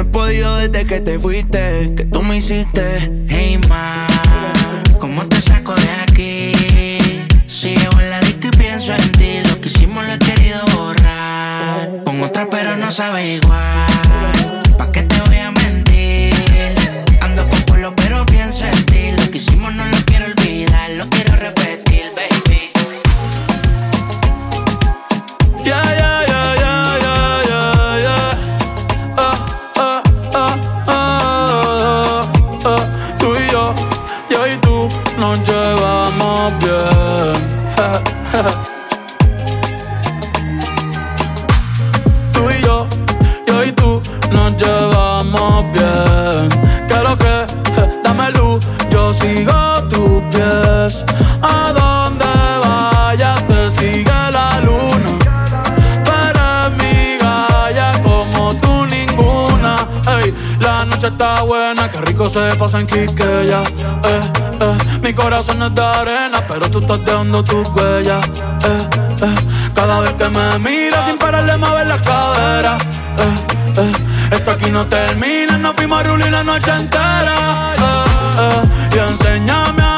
[0.03, 3.11] no he podido desde que te fuiste, que tú me hiciste.
[3.29, 4.07] Hey, ma,
[4.99, 6.53] ¿cómo te saco de aquí?
[7.47, 9.41] Sigo en la disco y pienso en ti.
[9.49, 12.05] Lo que hicimos lo he querido borrar.
[12.05, 13.62] Con otra, pero no sabe igual.
[62.75, 63.63] en Quiqueya.
[64.05, 64.79] Eh, eh.
[65.03, 68.25] Mi corazón es de arena, pero tú estás dejando tus huellas.
[68.27, 68.89] Eh,
[69.23, 69.35] eh.
[69.75, 72.79] Cada vez que me miras sin pararle mover la cadera.
[73.19, 73.93] Eh, eh.
[74.33, 77.35] Esto aquí no termina, no fuimos a la noche entera.
[77.77, 78.05] Eh,
[78.39, 78.95] eh.
[78.95, 79.92] Y enséñame a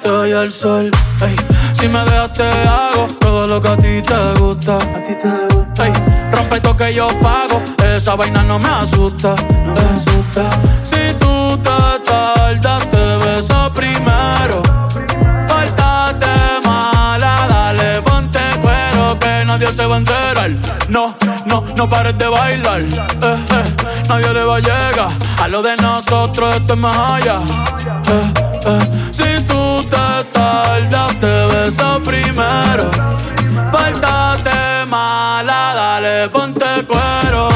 [0.00, 0.90] estoy al sol.
[1.20, 1.36] Ay,
[1.74, 4.76] si me dejas te hago todo lo que a ti te gusta.
[4.76, 5.84] A ti te gusta.
[5.84, 5.92] Ay,
[6.32, 7.60] rompe esto que yo pago.
[7.84, 9.34] Esa vaina no me asusta.
[9.64, 10.42] No me asusta.
[10.84, 14.62] Si tú te tardas, te beso primero.
[15.48, 16.34] Pórtate
[16.64, 19.18] mala, dale, ponte cuero.
[19.20, 20.50] Que nadie se va a enterar.
[20.88, 22.82] No, no, no pares de bailar.
[22.82, 22.88] Eh,
[23.22, 25.10] eh, nadie le va a llegar.
[25.42, 27.36] A lo de nosotros esto es más allá.
[27.36, 28.49] Eh,
[29.12, 32.90] si tú te tardas, te besas primero.
[33.72, 37.49] Pártate mala, dale, ponte cuero.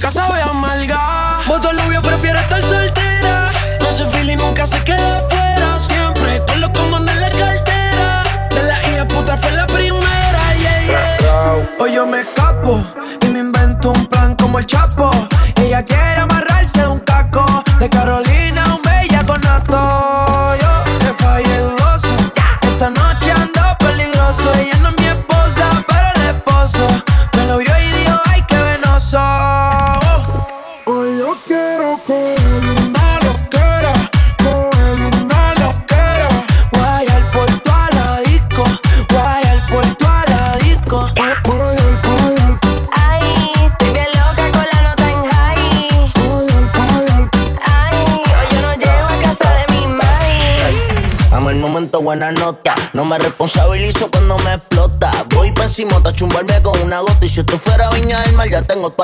[0.00, 0.49] Nunca se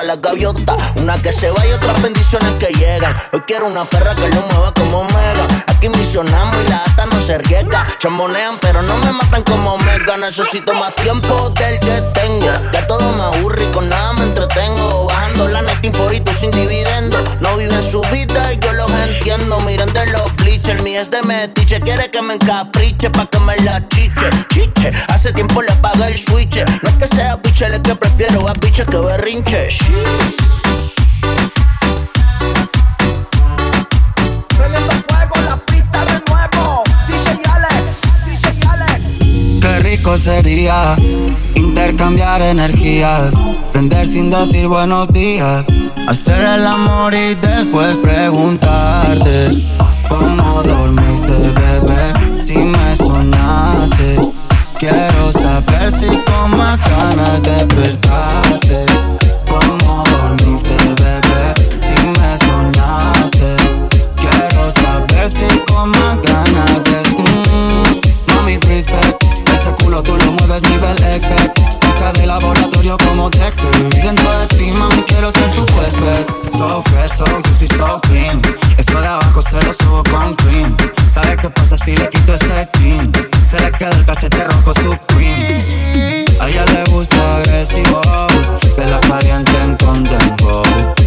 [0.06, 0.76] las gaviotas.
[0.96, 3.14] Una que se va y otras bendiciones que llegan.
[3.32, 5.64] Hoy quiero una perra que lo mueva como mega.
[5.66, 7.86] Aquí misionamos y la ata no se riega.
[7.98, 10.16] Chambonean, pero no me matan como Omega.
[10.16, 12.52] Necesito más tiempo del que tengo.
[12.72, 15.06] Ya todo me aburre con nada me entretengo.
[15.06, 17.18] Bajando la net y sin dividendo.
[17.40, 19.60] No viven su vida y yo los entiendo.
[19.60, 23.56] Miren de los bleachers, mi es de metal Quiere que me encapriche pa' que me
[23.64, 24.30] la chiche.
[24.52, 26.64] Chiche, hace tiempo le paga el switch.
[26.82, 29.68] No es que sea biche, es que prefiero a biche que berrinche.
[39.96, 40.96] rico sería
[41.54, 43.30] intercambiar energías,
[43.72, 45.64] prender sin decir buenos días,
[46.08, 49.50] hacer el amor y después preguntarte
[50.08, 54.20] cómo dormiste, bebé, si me soñaste.
[54.78, 58.86] Quiero saber si con más ganas despertaste.
[59.48, 61.54] ¿Cómo dormiste, bebé?
[61.80, 63.56] Si me soñaste.
[64.16, 67.02] Quiero saber si con más ganas de.
[67.18, 69.26] Mm, mami, respect
[70.02, 75.02] tú lo mueves nivel expert Hecha de laboratorio como Dexter Y dentro de ti, mami,
[75.02, 76.26] quiero ser tu huésped
[76.56, 78.40] So fresh, so juicy, so clean
[78.76, 80.76] Eso de abajo se lo subo con cream
[81.16, 83.10] ¿Sabes qué pasa si le quito ese clean?
[83.42, 86.26] Se le queda el cachete rojo supreme.
[86.38, 88.02] A ella le gusta agresivo
[88.76, 90.62] Que la calienten con tempo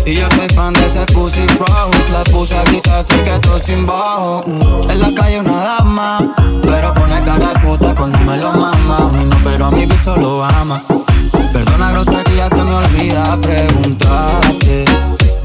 [0.07, 2.11] Y yo soy fan de ese pussy rose.
[2.11, 4.43] La puse a gritar, se quedó sin bajo.
[4.89, 6.33] En la calle una dama
[6.63, 9.11] Pero pone cara de puta cuando me lo mama.
[9.43, 10.81] Pero a mi bicho lo ama.
[11.53, 14.85] Perdona grosería, se me olvida preguntarte.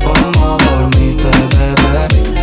[0.02, 2.33] ¿Cómo dormiste, bebé?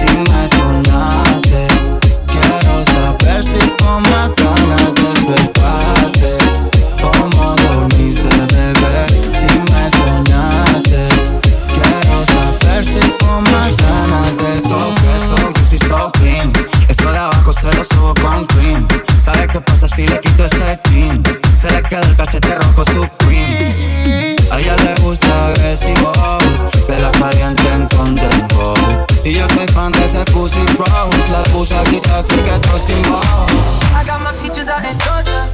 [22.21, 24.35] Cachete rojo supreme.
[24.51, 26.11] A ella le gusta agresivo.
[26.85, 28.73] Que la calienten con tempo
[29.23, 31.75] Y yo soy fan de ese pussy rose La puse
[32.25, 35.47] sin I got my peaches out in Georgia.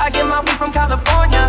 [0.00, 1.39] I get my weed from California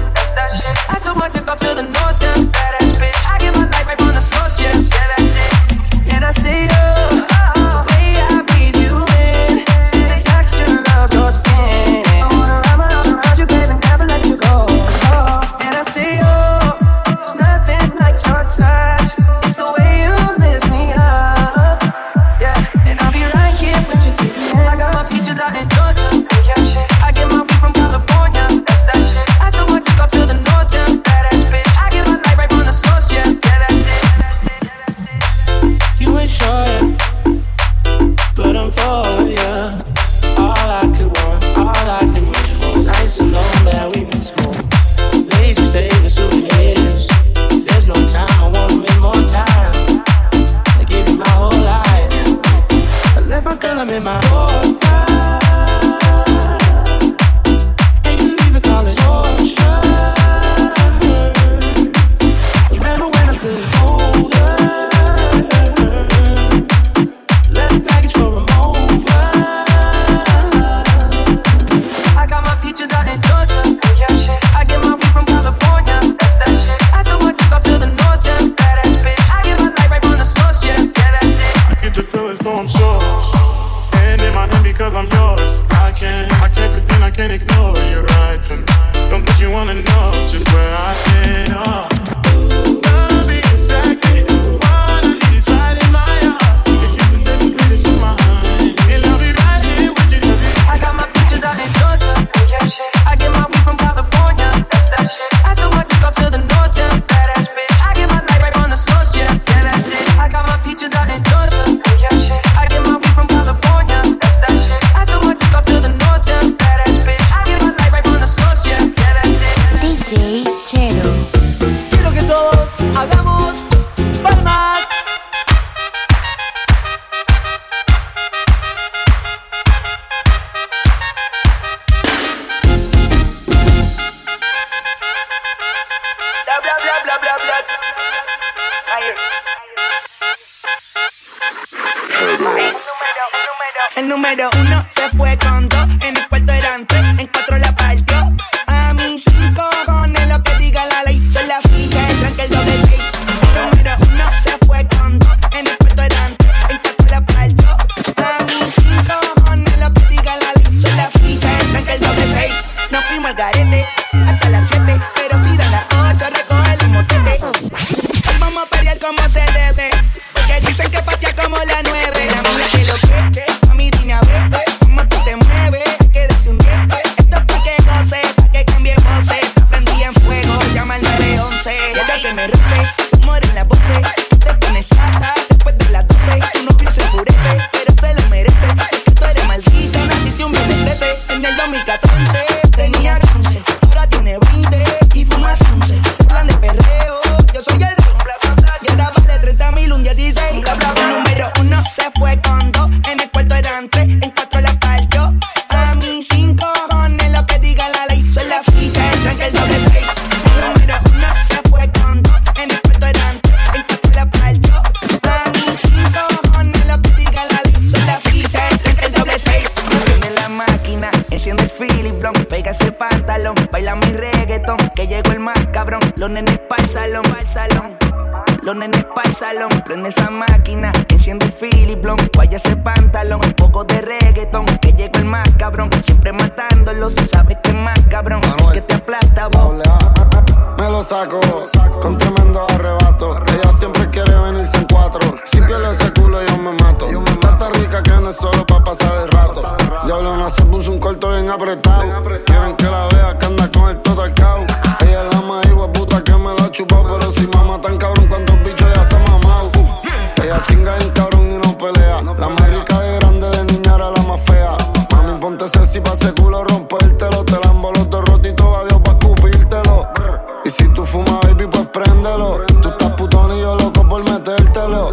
[273.22, 275.11] putón y yo loco por metértelo.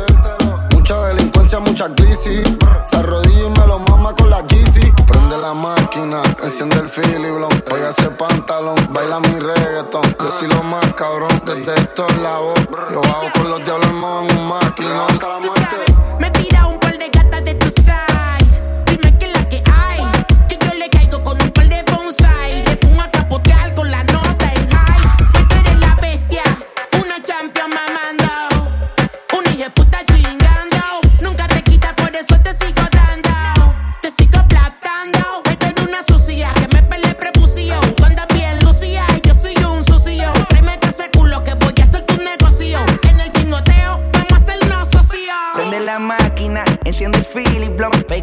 [0.73, 2.43] Mucha delincuencia, mucha crisis.
[2.87, 4.93] Se arrodilla y me lo mama con la Yeezy.
[5.07, 7.51] Prende la máquina, enciende el Philly Blon.
[7.69, 10.03] Voy a ese pantalón, baila mi reggaeton.
[10.19, 12.59] Yo soy lo más cabrón, desde estos lados.
[12.91, 15.19] Yo bajo con los diablos en un maquinón.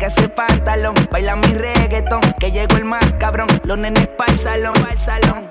[0.05, 3.47] Ese pantalón, baila mi reggaetón, que llegó el más cabrón.
[3.63, 5.49] Los nenes pa'l salón, pa'l salón.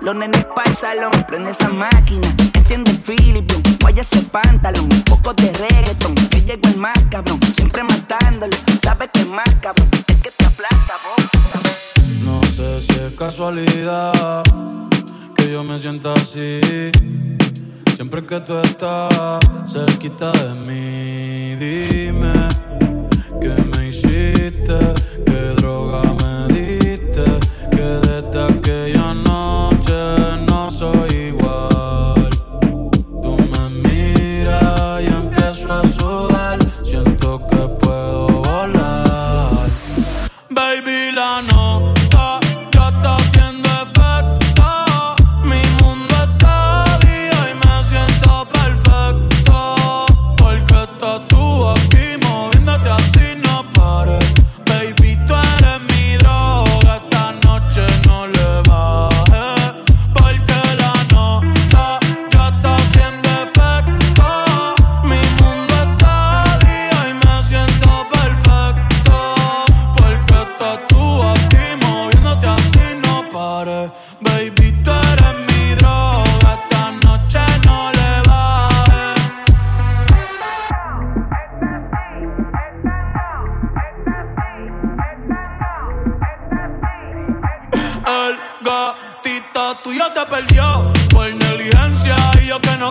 [0.00, 3.50] Los nenes pa'l salón, prende esa máquina, enciende el Philip
[3.82, 9.24] vaya ese pantalón, poco de reggaetón, que llegó el más cabrón, siempre matándolo, sabes que
[9.24, 11.26] más cabrón, es que te aplasta vos.
[12.24, 14.44] No sé si es casualidad
[15.36, 16.60] que yo me sienta así.
[17.96, 22.48] Siempre que tú estás cerquita de mí, dime
[23.40, 23.79] qué me
[24.50, 24.78] hiciste,
[25.24, 27.24] qué droga me diste,
[27.70, 28.99] que desde aquella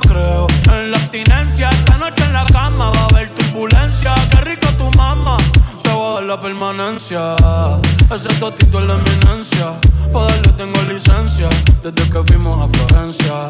[0.02, 1.70] creo en la abstinencia.
[1.70, 4.14] Esta noche en la cama va a haber turbulencia.
[4.32, 5.38] Qué rico tu mamá,
[5.84, 7.36] te voy a dar la permanencia.
[8.14, 9.74] Ese totito es la eminencia.
[10.14, 11.50] Pa' darle tengo licencia
[11.84, 13.48] desde que fuimos a Florencia.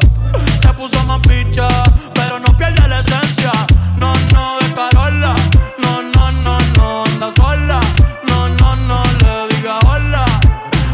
[0.62, 1.68] Se puso más picha,
[2.14, 3.52] pero no pierde la esencia.
[3.96, 5.34] No, no, de Carola.
[5.78, 7.80] No, no, no, no, anda sola.
[8.28, 10.24] No, no, no, le diga hola.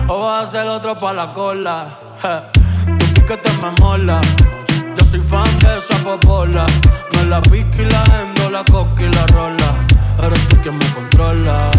[0.08, 1.88] O vas a ser otro pa' la cola.
[2.22, 4.20] Je, Tu piquete me mola.
[5.28, 6.66] Fan esa popola.
[7.12, 9.74] Me la pique y la endo, la coca y la rola.
[10.22, 11.70] Eres tú quien me controla.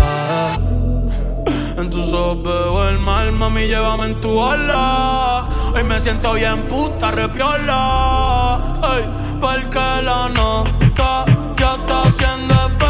[1.77, 5.45] En tus ojos veo el mal, mami, llévame en tu ola.
[5.73, 8.55] Hoy me siento bien puta, repiola.
[8.81, 9.05] Ay,
[9.39, 11.25] porque la nota
[11.57, 12.86] ya está haciendo efecto.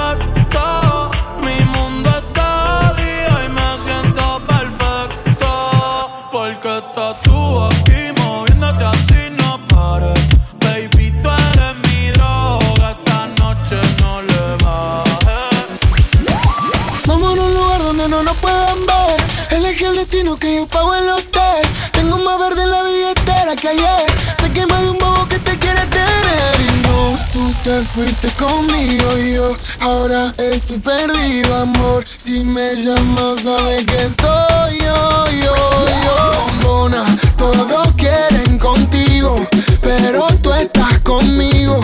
[20.36, 21.66] Que yo pago el hotel.
[21.94, 24.12] Tengo más verde en la billetera que ayer.
[24.40, 26.54] Sé que más de un bobo que te quiere tener.
[26.60, 32.04] Y no, tú te fuiste conmigo y yo ahora estoy perdido, amor.
[32.18, 35.56] Si me llamas, sabes que estoy yo, yo,
[36.04, 36.62] yo.
[36.62, 37.06] Bombona,
[37.38, 39.48] todos quieren contigo,
[39.82, 41.84] pero tú estás conmigo.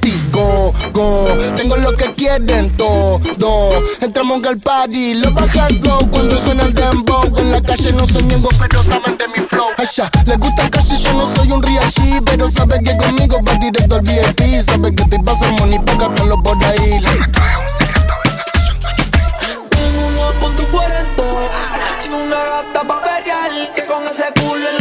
[0.00, 0.72] castigo.
[0.92, 3.20] Go, tengo lo que quieren todo.
[4.00, 7.22] Entramos al party, lo bajas low cuando suena el dembow.
[7.38, 9.68] En la calle no soy miembro, pero saben de mi flow.
[9.76, 13.54] Allá, le gusta casi, yo no soy un real G, pero sabe que conmigo va
[13.54, 14.62] directo al VIP.
[14.64, 17.00] Sabe que te pasa el money, págatelo por ahí.
[19.70, 21.22] Tengo uno punto 40
[22.04, 23.00] y una gata pa'
[23.74, 24.79] que con ese culo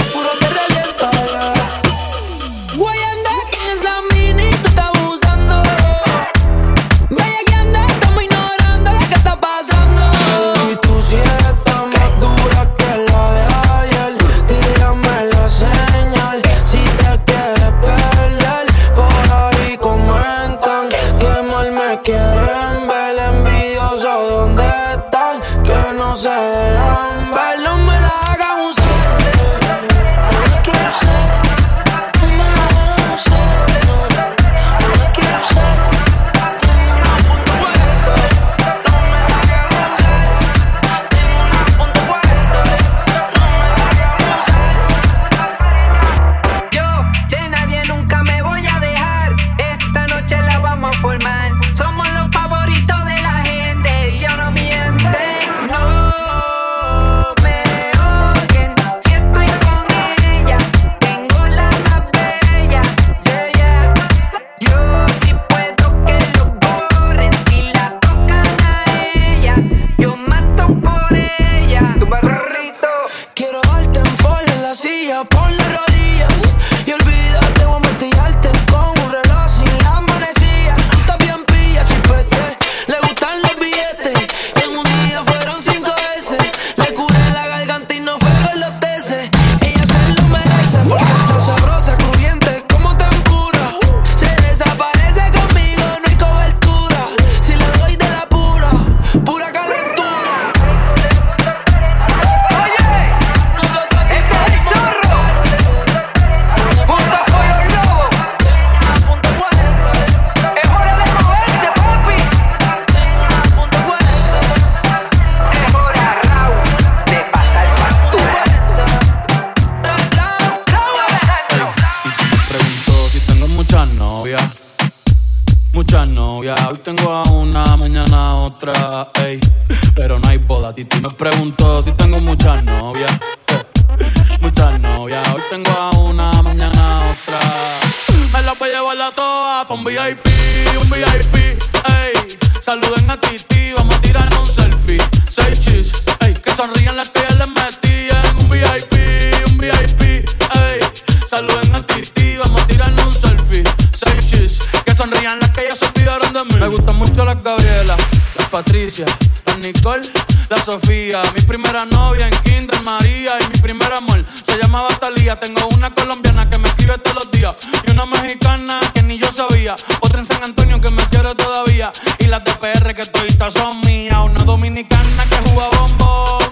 [161.34, 165.40] Mi primera novia en Kinder María y mi primer amor se llamaba Talía.
[165.40, 169.32] Tengo una colombiana que me escribe todos los días y una mexicana que ni yo
[169.32, 169.76] sabía.
[170.02, 173.82] Otra en San Antonio que me quiere todavía y las de PR que todavía son
[173.82, 174.18] mías.
[174.24, 176.44] Una dominicana que juega bombón,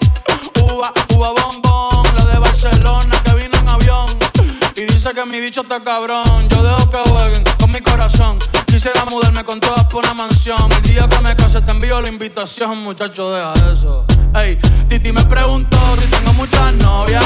[0.62, 2.04] uva, uva bombón.
[2.16, 4.08] La de Barcelona que vino en avión
[4.76, 6.48] y dice que mi bicho está cabrón.
[6.50, 8.38] Yo dejo que jueguen con mi corazón.
[8.88, 10.72] Quisiera mudarme con todas por una mansión.
[10.72, 14.06] El día que me case te envío la invitación, muchacho, deja eso.
[14.34, 14.58] Ey,
[14.88, 17.26] Titi me preguntó si tengo muchas novias.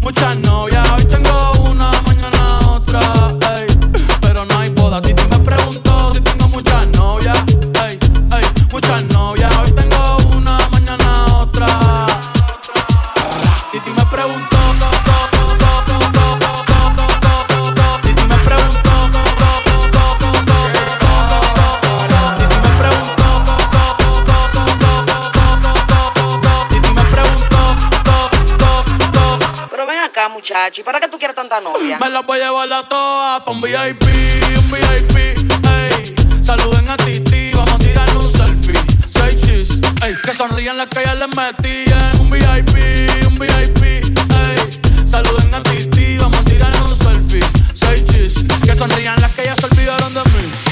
[0.00, 3.00] Muchas novias, hoy tengo una, mañana otra.
[3.58, 3.66] Ey,
[4.20, 5.00] pero no hay boda.
[5.00, 7.43] Titi me preguntó si tengo muchas novias.
[30.44, 30.84] muchacho.
[30.84, 31.98] Para qué tú quieres tanta novia?
[31.98, 34.02] Me la voy a llevar a todas pa' un VIP,
[34.58, 36.14] un VIP, ey.
[36.44, 38.74] Saluden a Titi, vamos a tirar un selfie.
[39.10, 39.68] Seis chis,
[40.04, 40.14] ey.
[40.22, 42.14] Que sonrían las que ya les metían.
[42.14, 42.20] Eh.
[42.20, 45.08] Un VIP, un VIP, ey.
[45.10, 47.40] Saluden a Titi, vamos a tirar un selfie.
[47.74, 50.63] Seis chis, que sonrían las que ya se olvidaron de mí.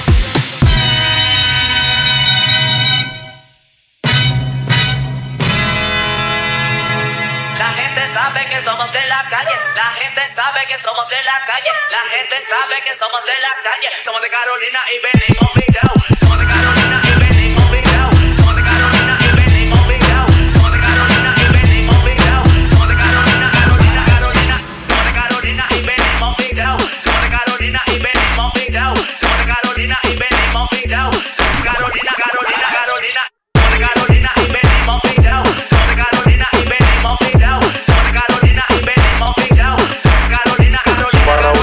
[8.13, 12.03] sabe que somos de la calle, la gente sabe que somos de la calle, la
[12.11, 15.63] gente sabe que somos de la calle, somos de Carolina y venimos, mi
[16.21, 17.81] Somos de Carolina y venimos, mi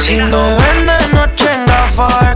[0.09, 2.28] Si no es noche en la falla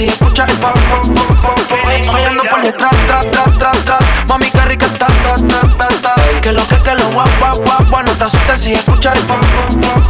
[0.00, 2.12] si escuchas el pop, pop, pop, pop, pop.
[2.12, 4.26] Vayando por detrás, tras, tras, tras, tras.
[4.26, 6.40] Mami, qué rica está, tras, tras, tras, tras.
[6.40, 7.58] Que lo que, que lo guap, guap,
[7.90, 8.06] guap.
[8.06, 10.09] No te asustes si escuchas el pop, pop, pop,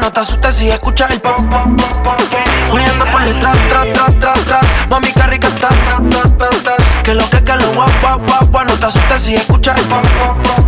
[0.00, 2.20] No te asustes si escuchas el pop, pop, pop, pop,
[2.72, 4.88] Vayando por detrás, tras, tras, tras, tras.
[4.88, 6.00] Mami, qué rica está, ta,
[6.38, 9.78] ta, ta Que lo que, que lo guap, guap, guap No te asustes si escuchas
[9.78, 10.59] el pop, pop, pop,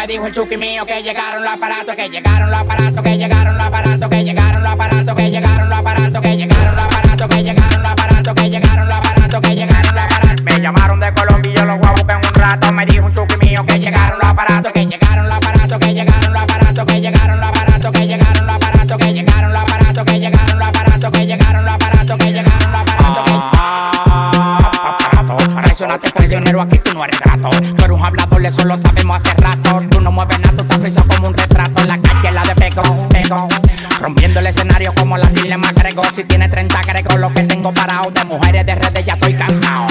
[0.00, 3.58] Me dijo el chuki mío que llegaron los aparatos, que llegaron los aparatos, que llegaron
[3.58, 7.42] los aparatos, que llegaron los aparatos, que llegaron los aparatos, que llegaron los aparatos, que
[7.44, 10.42] llegaron los aparatos, que llegaron los aparatos, que llegaron los aparatos.
[10.42, 12.72] Me llamaron de Colombia y yo los buscar en un rato.
[12.72, 16.32] Me dijo un chuki mío que llegaron los aparatos, que llegaron los aparatos, que llegaron
[16.32, 20.18] los aparatos, que llegaron los aparatos, que llegaron los aparatos, que llegaron los aparatos, que
[20.18, 23.80] llegaron los aparatos, que llegaron los aparatos, que llegaron los aparatos, que
[25.80, 27.50] Reaccionaste prisionero, aquí tú no eres grato.
[27.50, 29.69] Tú eres un hablador, eso lo sabemos hace rato.
[34.00, 36.02] Rompiendo el escenario como la dilema grego.
[36.10, 38.10] Si tiene 30 grego, lo que tengo parado.
[38.10, 39.86] De mujeres de redes ya estoy cansado.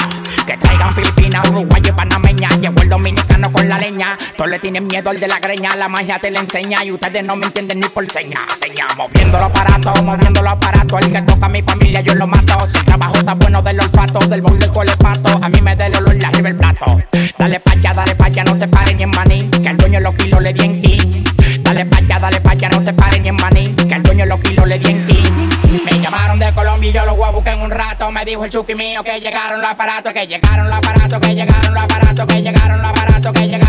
[0.45, 2.49] Que traigan Filipinas, Uruguay y Panameña.
[2.59, 4.17] Llegó el dominicano con la leña.
[4.35, 5.73] Todos le tienen miedo al de la greña.
[5.77, 8.39] La magia te la enseña y ustedes no me entienden ni por seña.
[8.57, 11.01] Seña, moviendo los aparatos, moviendo los aparatos.
[11.01, 12.59] El que toca a mi familia, yo lo mato.
[12.67, 15.39] Si el trabajo está bueno del olfato, del bol del colepato.
[15.41, 17.01] A mí me da el olor, le arriba el plato.
[17.37, 19.49] Dale pa' allá, dale pa' allá, no te pares ni en maní.
[19.49, 20.78] Que el dueño los kilos le di
[26.91, 28.11] yo los voy a buscar en un rato.
[28.11, 31.73] Me dijo el chuki mío que llegaron los aparatos, que llegaron los aparatos, que llegaron
[31.73, 33.68] los aparatos, que llegaron los aparatos, que llegaron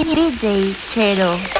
[0.40, 1.59] DJ Chero.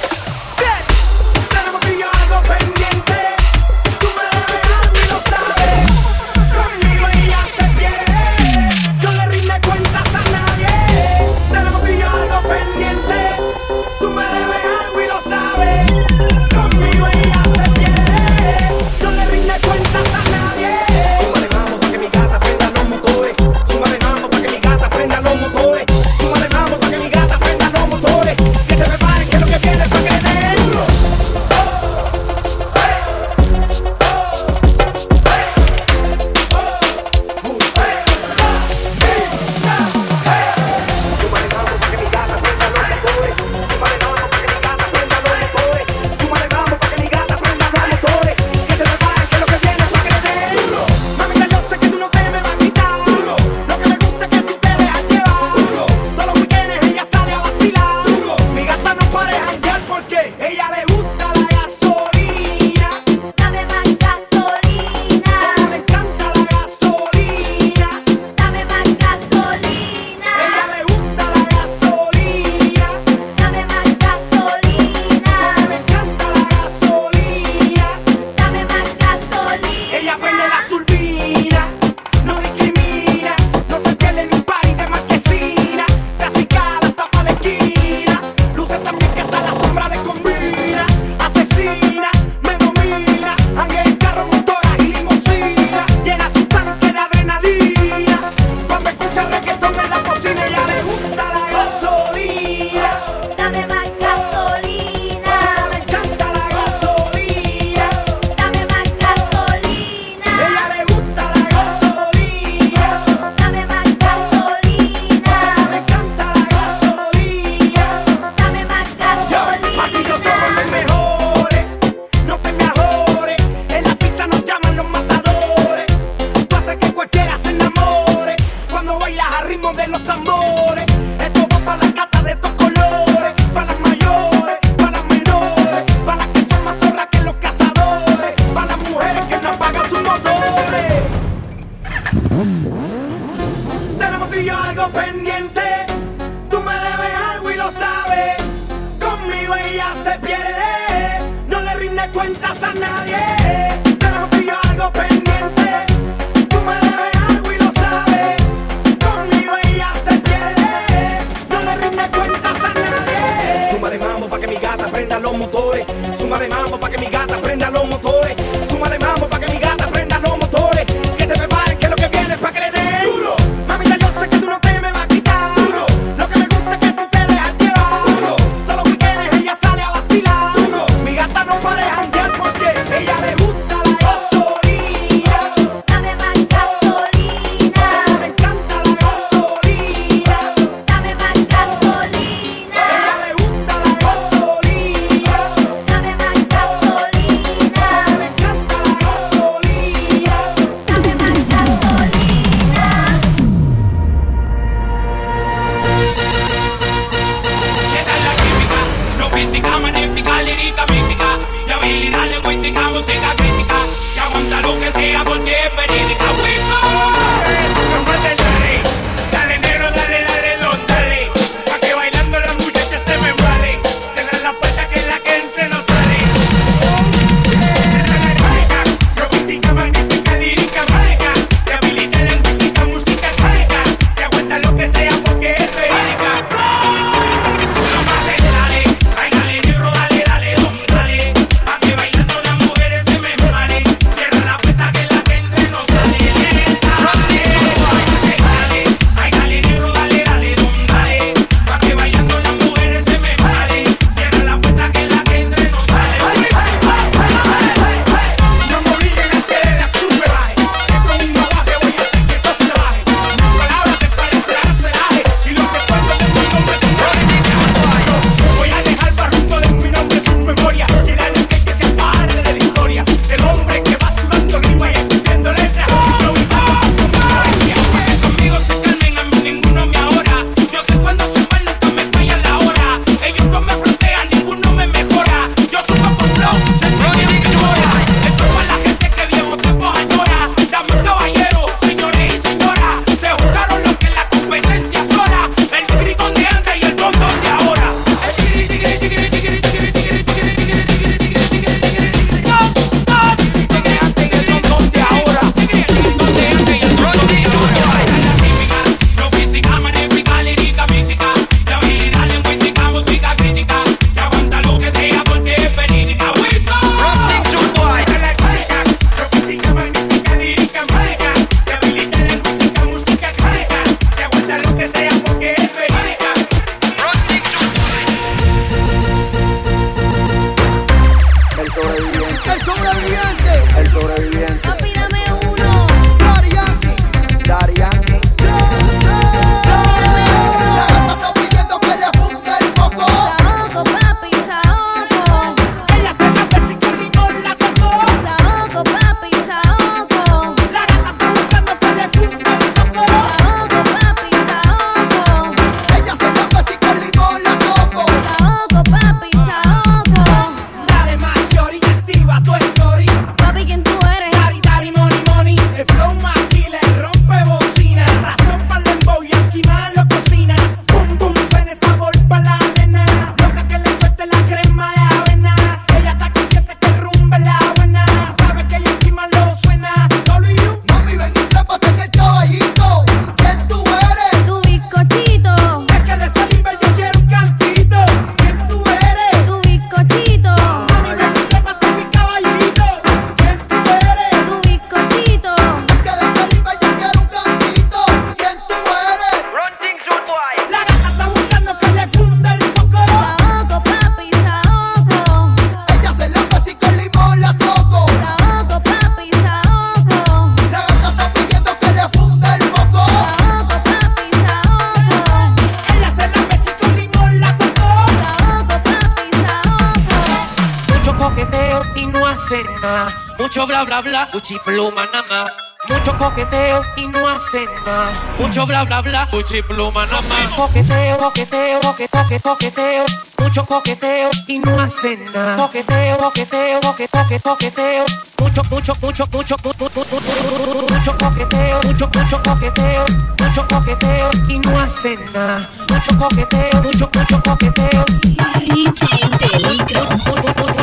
[429.52, 430.54] y pluma nada más.
[430.54, 433.04] Coqueteo, coqueteo, coqueteo, coqueteo,
[433.38, 435.56] mucho coqueteo y no hacen nada.
[435.56, 438.04] Coqueteo, coqueteo, coqueteo, coqueteo,
[438.38, 443.04] mucho, mucho, mucho, mucho, mucho coqueteo, mucho, mucho coqueteo,
[443.38, 445.68] mucho coqueteo y no hacen nada.
[445.88, 448.04] Mucho coqueteo, mucho, mucho coqueteo.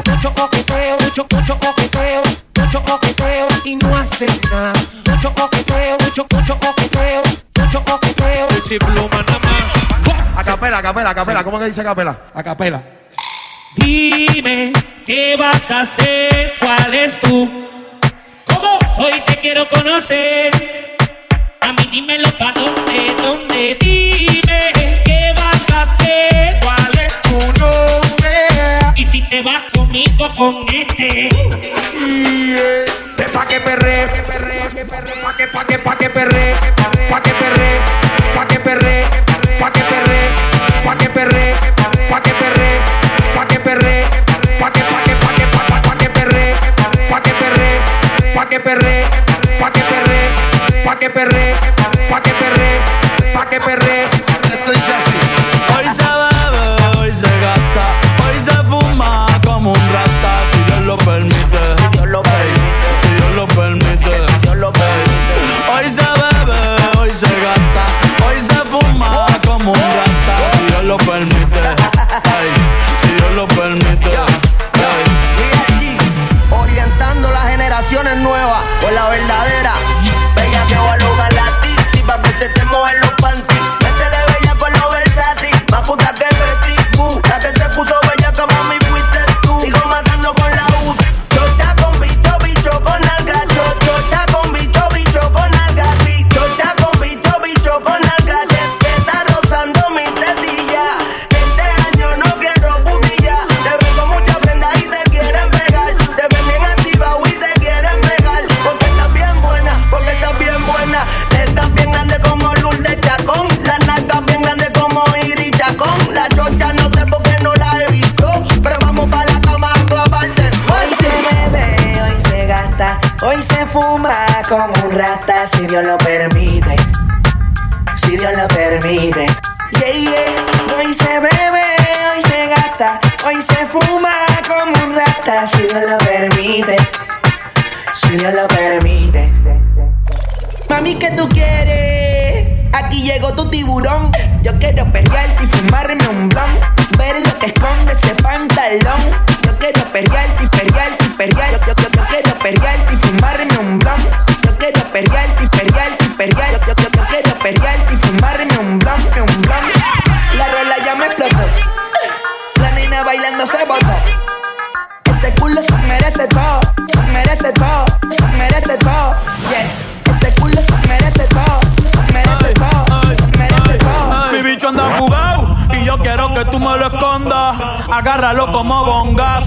[0.07, 2.21] Mucho coqueteo, mucho, mucho coqueteo,
[2.55, 4.73] mucho coqueteo y no hacen nada.
[5.05, 7.21] Mucho coqueteo, mucho, mucho coqueteo,
[7.55, 8.16] mucho coqueteo
[8.69, 10.37] y pluma nada más.
[10.37, 11.43] Acapela, acapela, acapela.
[11.43, 12.17] ¿Cómo que dice acapela?
[12.33, 12.83] Acapela.
[13.75, 14.73] Dime
[15.05, 17.49] qué vas a hacer, cuál es tú.
[18.45, 18.79] ¿Cómo?
[18.97, 20.97] Hoy te quiero conocer.
[21.61, 23.77] A mí dímelo pa' dónde, dónde.
[23.79, 24.71] Dime
[25.05, 28.47] qué vas a hacer, cuál es tu nombre.
[28.95, 31.29] Y si te vas conmigo con este.
[33.33, 36.55] Pa' que perre, pa' que perre, pa' que, pa' que, pa' que perre,
[37.09, 38.06] pa' que perre.
[48.67, 49.05] Perre,
[49.61, 51.55] pa' que perre, pa' que perre,
[52.09, 52.69] pa' que perre,
[53.33, 53.96] pa' que perre.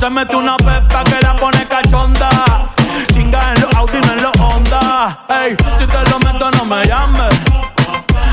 [0.01, 2.31] Se mete una pepa que la pone cachonda.
[3.12, 5.27] Chinga en los Audi, no en los Honda.
[5.28, 7.39] Ey, si te lo meto, no me llames.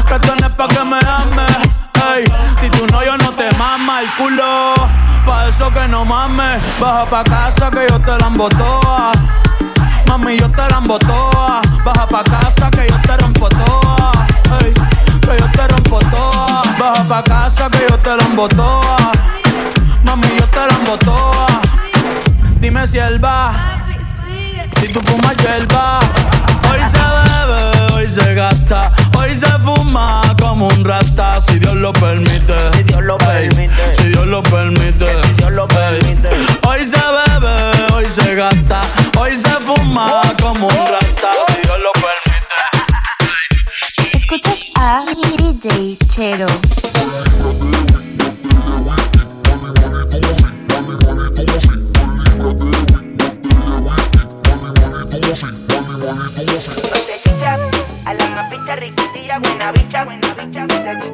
[0.08, 1.58] Que esto no pa' que me ames.
[2.16, 2.24] Ey,
[2.62, 4.76] si tú no, yo no te mama el culo.
[5.26, 6.62] Pa' eso que no mames.
[6.80, 8.67] Baja pa' casa que yo te la embotoa.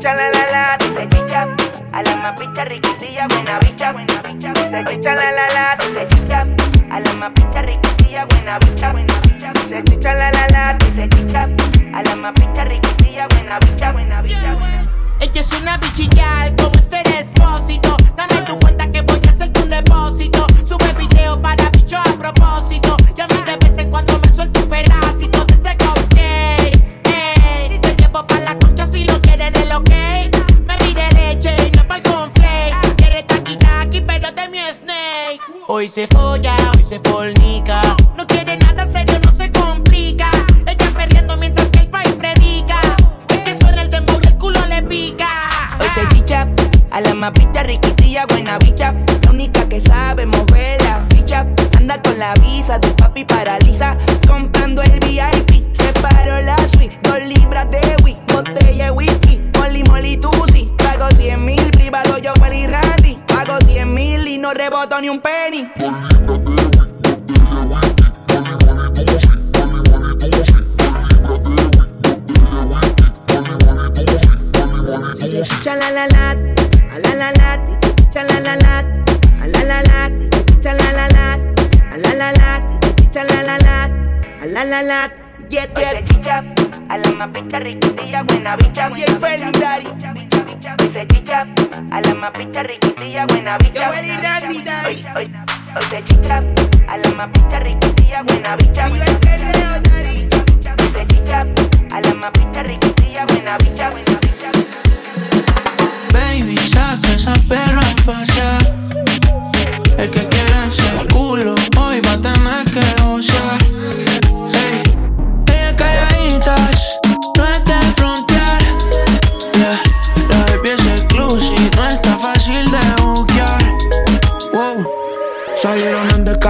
[0.03, 1.55] Se chicha la la la, se chicha,
[1.93, 2.35] a la más
[2.67, 4.53] riquitilla, buena bicha, buena bicha.
[4.69, 6.41] Se chicha la la la, se chicha,
[6.91, 7.31] a la más
[7.65, 9.53] riquitilla, buena bicha, buena bicha.
[9.69, 11.43] Se chicha la la la, se chicha,
[11.93, 14.57] a la más riquitilla, buena bicha, buena bicha.
[15.21, 17.95] Ella es una bichillar como este despósito.
[18.17, 20.47] Dame tu cuenta que voy a hacerte un depósito.
[20.65, 22.97] Sube video para bicho a propósito.
[23.15, 27.05] Y a de vez en cuando me suelto un pedacito de ese cupcake.
[27.05, 28.42] Ey, dice llevo pa'
[35.67, 37.81] Hoy se folla, hoy se fornica.
[38.17, 40.29] No quiere nada serio, no se complica.
[40.67, 42.81] Ella perdiendo mientras que el país predica.
[43.29, 45.29] Es que suena el dembow y el culo le pica.
[45.79, 46.49] Hoy se chicha,
[46.91, 48.93] a la más picha riquitilla, buena bicha.
[49.23, 51.45] La única que sabe mover la ficha.
[51.77, 53.95] Anda con la visa, tu papi paraliza.
[54.27, 56.99] Comprando el VIP, se paró la suite.
[57.03, 59.41] Dos libras de whisky, botella de whisky.
[59.57, 60.73] Molly, molly, tusi.
[60.77, 62.33] Pago 100 mil, privado yo,
[64.53, 65.69] no rebotó ni un penny.
[75.61, 76.37] Chalalalat,
[76.93, 77.61] alalalat,
[78.11, 78.85] chalalalat,
[79.41, 80.13] alalalat,
[80.61, 81.39] chalalalat,
[81.93, 82.63] alalalat,
[83.11, 83.91] chalalalat,
[84.41, 85.11] alalalat,
[85.49, 85.69] yet.
[86.89, 88.87] A la más bicha, riquitilla, buena bicha,
[89.19, 90.42] buena bicha,
[90.93, 91.45] se chicha,
[91.91, 93.89] a la más riquitilla, buena bicha.
[93.89, 94.95] Yo y Randy, daddy.
[96.05, 96.39] Chicha,
[96.87, 97.29] a la más
[97.59, 98.87] riquitilla, buena bicha.
[98.87, 100.29] Viva el perreo, daddy.
[100.93, 101.39] Se chicha,
[101.91, 102.31] a la más
[102.65, 103.91] riquitilla, buena buena bicha.
[106.13, 108.61] Baby, saca esa perra a pasear.
[109.97, 110.52] El que quiere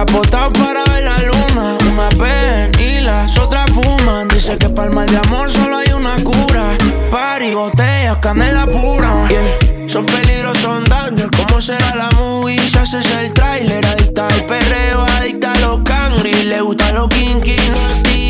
[0.06, 1.78] Capotado para ver la luna.
[1.90, 4.28] Una ven y las otras fuman.
[4.28, 6.76] Dice que para el mal de amor solo hay una cura.
[7.10, 9.26] Party, botellas, canela pura.
[9.28, 9.88] Yeah.
[9.88, 11.30] Son peligros, son daños.
[11.36, 12.60] ¿Cómo será la movie?
[12.60, 16.34] Si haces el trailer, adicta al perreo, adicta a los cangri.
[16.44, 17.56] Le gusta los kinky,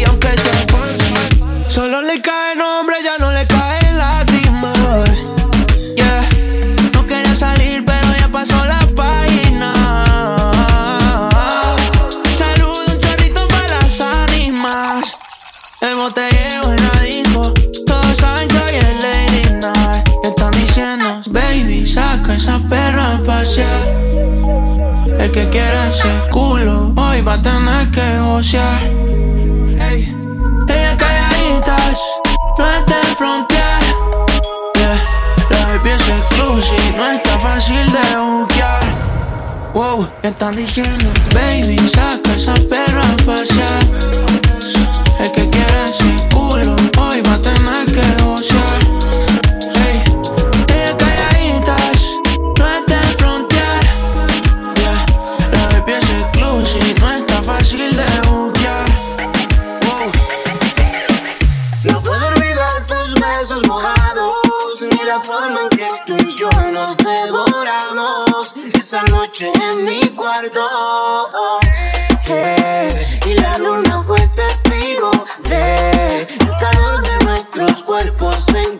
[0.06, 1.14] aunque sea fancy.
[1.68, 2.93] Solo le cae nombre.
[23.44, 23.66] gracia.
[25.18, 28.82] El que quiera ese culo, hoy va a tener que negociar.
[29.90, 30.14] Ey,
[30.68, 31.98] ella calladitas,
[32.58, 33.82] no está en frontear.
[34.76, 35.04] Yeah,
[35.50, 38.84] la baby es exclusive, no está fácil de buquear.
[39.74, 43.82] Wow, me están diciendo, baby, saca esa perra a pasear.
[45.20, 46.33] El que quiera ese
[69.34, 70.60] noche en mi cuarto.
[72.28, 75.10] Eh, y la luna fue testigo
[75.48, 78.78] de el calor de nuestros cuerpos en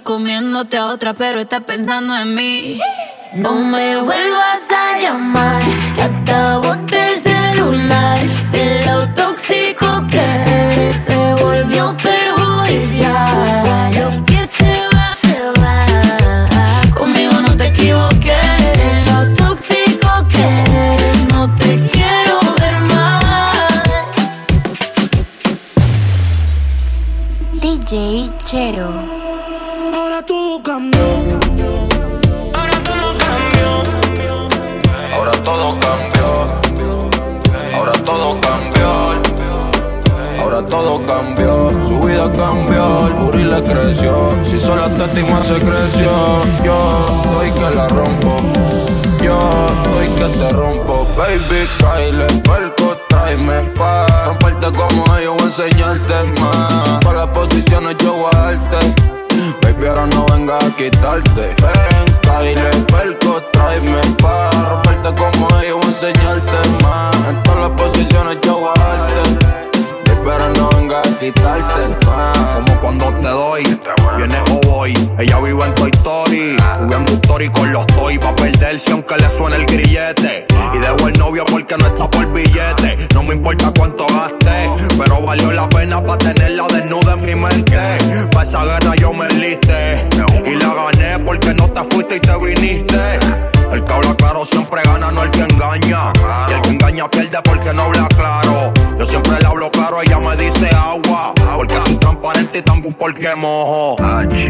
[0.00, 2.78] comiéndote a otra, pero estás pensando en mí.
[3.34, 5.62] No me vuelvas a llamar,
[5.94, 8.20] que hasta boté el celular.
[8.52, 13.94] De lo tóxico que eres, se volvió perjudicial.
[13.94, 15.86] Lo que se va, se va.
[16.94, 18.49] Conmigo no te equivoques.
[40.70, 41.70] Todo cambió.
[41.80, 43.08] Su vida cambió.
[43.08, 44.38] El booty le creció.
[44.42, 44.88] Si solo
[45.30, 46.10] más se creció.
[46.64, 48.40] Yo doy que la rompo.
[49.22, 49.36] Yo
[49.90, 51.06] doy que te rompo.
[51.16, 57.04] Baby, Kyle, perco, tráeme pa' romperte como ellos, voy a enseñarte más.
[57.04, 58.94] Para las posiciones yo voy a darte.
[59.62, 61.54] Baby, ahora no venga a quitarte.
[61.60, 67.14] Ven, Kyle, perco, tráeme pa' romperte como ellos, voy a enseñarte más.
[67.28, 69.69] En todas las posiciones yo voy a darte.
[70.24, 72.36] Pero no venga a quitarte más.
[72.54, 73.62] Como cuando te doy,
[74.16, 74.92] viene o voy.
[75.18, 76.56] Ella vive en Toy Story.
[76.78, 80.46] Subiendo story con los toy pa' perderse aunque le suene el grillete.
[80.74, 82.96] Y dejo el novio porque no está por billete.
[83.14, 87.98] No me importa cuánto gaste, pero valió la pena pa' tenerla desnuda en mi mente.
[88.32, 90.06] Pa' esa guerra yo me enlisté.
[90.46, 93.59] Y la gané porque no te fuiste y te viniste.
[93.72, 96.12] El que habla claro siempre gana, no el que engaña.
[96.48, 98.72] Y el que engaña pierde porque no habla claro.
[98.98, 101.32] Yo siempre le hablo claro, ella me dice agua.
[101.56, 103.96] Porque soy transparente y tampoco porque mojo.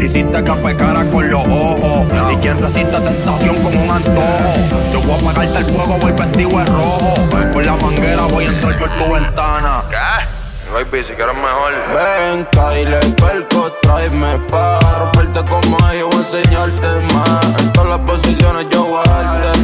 [0.01, 2.07] Hiciste café cara con los ojos.
[2.31, 4.89] Y quien resiste tentación con un antojo.
[4.91, 7.13] Yo voy a apagarte el fuego, voy vestido de rojo.
[7.53, 9.83] Con la manguera voy a entrar por tu ventana.
[10.71, 11.73] Baby, si quieres mejor.
[11.93, 17.59] Ven, Kyle, perco, tráeme pa' romperte como ellos, voy a enseñarte más.
[17.59, 19.63] En todas las posiciones yo voy a darte.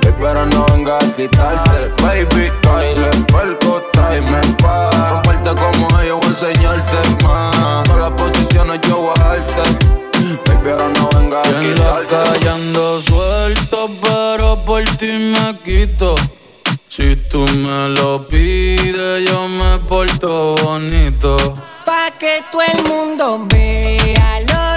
[0.00, 2.02] Baby, pero no venga a quitarte.
[2.02, 7.56] Baby, Kyle, perco, tráeme pa' romperte como ellos, voy a enseñarte más.
[7.56, 9.62] En todas las posiciones yo voy a darte.
[10.12, 12.14] Baby, pero no venga a quitarte.
[12.14, 16.14] calle ando suelto, pero por ti me quito.
[16.98, 21.36] Si tú me lo pides, yo me porto bonito.
[21.86, 24.67] Pa' que todo el mundo vea lo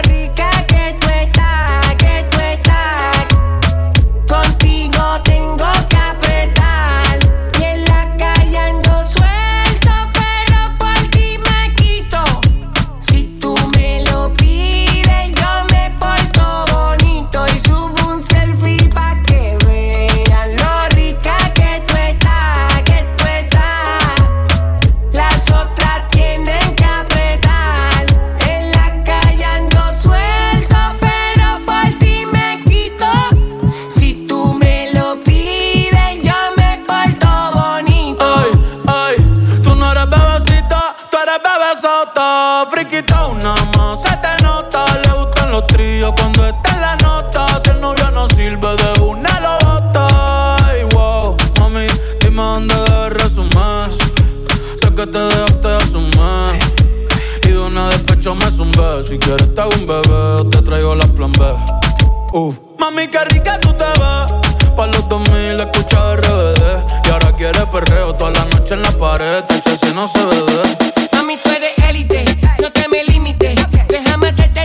[59.08, 61.46] Si quieres te hago un bebé te traigo la plan B.
[62.34, 64.76] Uf, mami, qué rica tú te ves.
[64.76, 67.06] Pa' los 2000 escucha RBD.
[67.06, 69.44] Y ahora quieres perreo toda la noche en la pared.
[69.44, 70.78] Te si no se ve.
[71.14, 72.26] Mami, tú eres élite,
[72.60, 73.56] no te me limites.
[73.88, 74.61] Déjame hacerte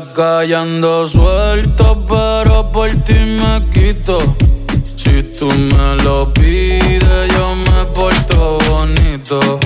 [0.00, 4.18] la calle ando suelto, pero por ti me quito.
[4.96, 9.58] Si tú me lo pides, yo me porto bonito.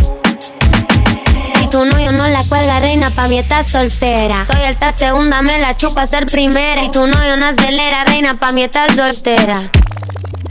[1.63, 4.45] Y tu novio no la cuelga, reina, pa' mí estás soltera.
[4.47, 6.83] Soy alta segunda, me la chupa ser primera.
[6.83, 9.71] Y tu novio no acelera, reina, pa' mí estás soltera.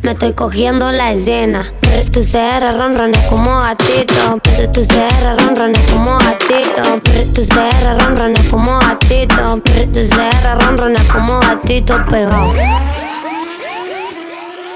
[0.04, 1.72] Me estoy cogiendo la escena.
[2.12, 4.38] Tu CR ronrones como gatito.
[4.74, 7.00] Tu CR ronrones como gatito.
[7.34, 9.62] Tu CR ronrones como gatito.
[9.64, 12.54] Tu CR ronrones como gatito pegado.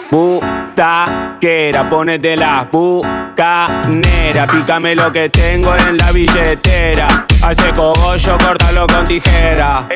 [0.09, 4.47] Butaquera, ponete la bucanera.
[4.47, 7.25] Pícame lo que tengo en la billetera.
[7.41, 9.87] Hace cogollo, córtalo con tijera.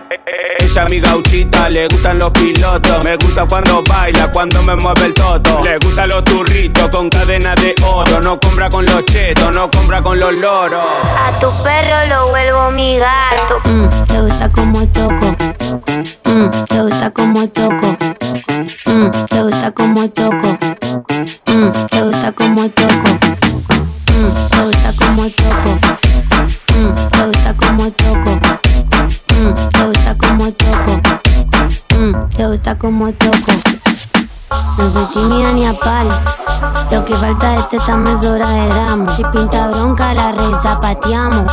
[0.59, 3.03] Ella mi gauchita, le gustan los pilotos.
[3.03, 5.61] Me gusta cuando baila, cuando me mueve el toto.
[5.63, 8.19] Le gustan los turritos con cadena de oro.
[8.21, 10.85] No compra con los chetos, no compra con los loros.
[11.03, 13.59] A tu perro lo vuelvo mi gato.
[13.65, 15.35] Mm, te gusta como toco.
[16.25, 17.97] Mm, te gusta como toco.
[19.11, 20.57] Te gusta como toco.
[21.47, 23.09] Mm, te gusta como toco.
[24.07, 25.79] Mm, te gusta como toco.
[26.75, 28.39] Mm, te gusta como toco.
[29.35, 31.01] Mm, te gusta como toco.
[31.97, 33.51] Mm, te gusta como toco.
[34.77, 35.73] No soy tímida ni a.
[36.91, 37.77] Lo que falta de este
[38.27, 39.15] hora de damos.
[39.15, 41.51] Si pinta bronca, la rezapateamos.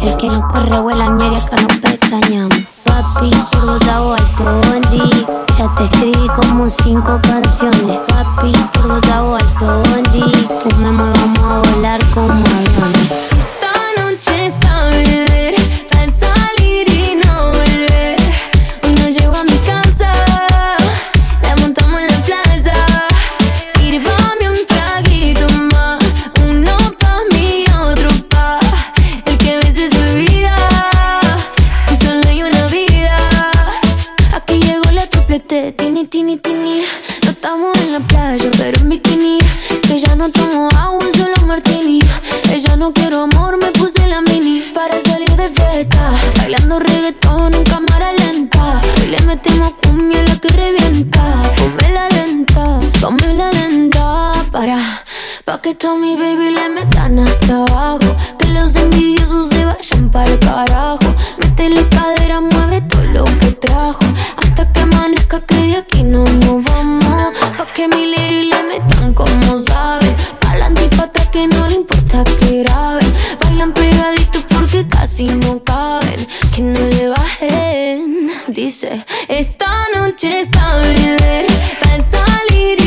[0.00, 2.73] El que no corre vuela ñeria que nos pestañamos.
[3.04, 5.26] Papi, por hago alto bondi.
[5.58, 7.98] Ya te escribí como cinco canciones.
[8.08, 10.24] Papi, por hago alto bondi.
[10.62, 13.23] Fumemos, vamos a volar como aviones.
[40.34, 42.00] Tomo agua, solo martini.
[42.52, 46.12] Ella no quiero amor, me puse la mini para salir de fiesta.
[46.38, 48.80] Bailando reggaetón en cámara lenta.
[49.02, 51.42] Y le metemos cumbia la que revienta.
[51.56, 55.04] Ponme la lenta, ponme la lenta para.
[55.44, 58.10] Pa' que tú a mi baby le metan hasta abajo.
[58.38, 61.08] Que los envidiosos se vayan para el carajo.
[61.38, 64.04] Métele cadera, mueve todo lo que trajo.
[64.36, 67.04] Hasta que amanezca que de aquí no nos vamos.
[67.58, 70.03] Pa' que mi lady le metan como saben.
[71.34, 73.12] Que no le importa que graben.
[73.40, 76.20] Bailan pegaditos porque casi no caben.
[76.54, 78.30] Que no le bajen.
[78.46, 81.46] Dice, esta noche es pa' beber,
[81.80, 82.83] pa' salir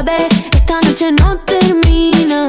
[0.00, 2.46] Esta noche no termina,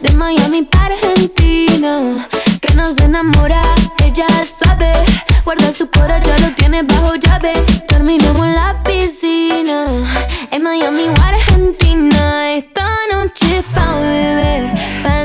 [0.00, 2.28] de Miami para Argentina.
[2.60, 3.60] Que no se enamora,
[4.04, 4.92] ella sabe,
[5.44, 7.52] guarda su corazón, ya lo tiene bajo llave.
[7.88, 9.86] Terminamos en la piscina,
[10.52, 12.52] en Miami o Argentina.
[12.52, 15.23] Esta noche pa' beber, pa'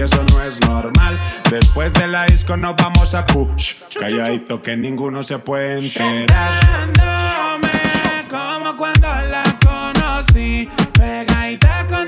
[0.00, 1.18] eso no es normal.
[1.50, 3.74] Después de la disco nos vamos a push.
[3.98, 6.28] Calladito que ninguno se puede enterar.
[8.28, 10.68] como cuando la conocí.
[10.92, 12.07] Pegadita contra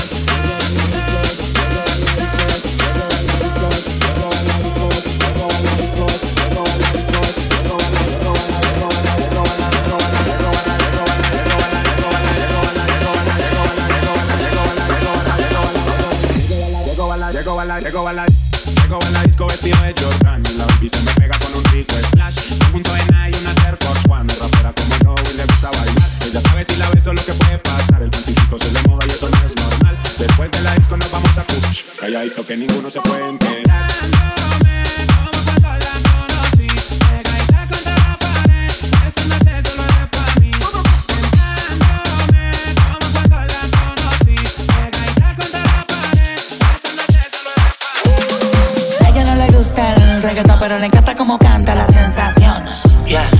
[50.71, 52.63] Pero le encanta como canta la sensación.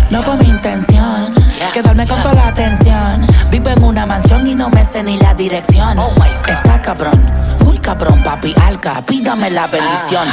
[0.10, 1.34] No fue mi intención
[1.74, 3.26] quedarme con toda la atención.
[3.50, 5.98] Vivo en una mansión y no me sé ni la dirección.
[6.46, 7.18] Está cabrón,
[7.64, 10.28] muy cabrón, papi alca, pídame la bendición.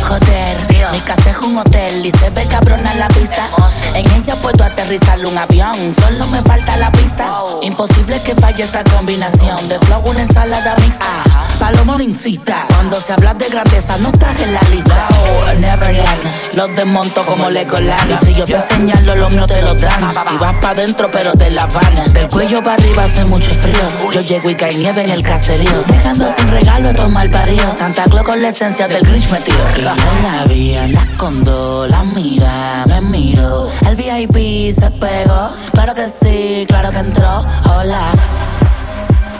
[0.00, 0.56] Joder,
[0.92, 3.46] mi casa es un hotel y se ve cabrona la pista.
[3.92, 7.30] En ella puedo aterrizar un avión, solo me falta la pista.
[7.60, 11.27] Imposible que falle esta combinación de flow, una ensalada mixta.
[11.58, 15.08] Palomo incita, cuando se habla de grandeza no estás en la lista.
[15.10, 18.10] Oh, Neverland, los desmonto como Legoland.
[18.10, 20.14] Y si yo te señalo, los míos te lo dan.
[20.32, 22.12] Y vas pa' dentro, pero te la van.
[22.12, 24.12] Del cuello para arriba hace mucho frío.
[24.12, 25.82] Yo llego y cae nieve en el caserío.
[25.88, 27.76] Dejando sin regalo estos mal paridos.
[27.76, 29.58] Santa Claus con la esencia del Grinch metido.
[29.76, 33.68] Y yo la vi, la escondo, la mira, me miro.
[33.86, 35.50] El VIP se pegó.
[35.72, 37.44] Claro que sí, claro que entró.
[37.64, 38.12] Hola.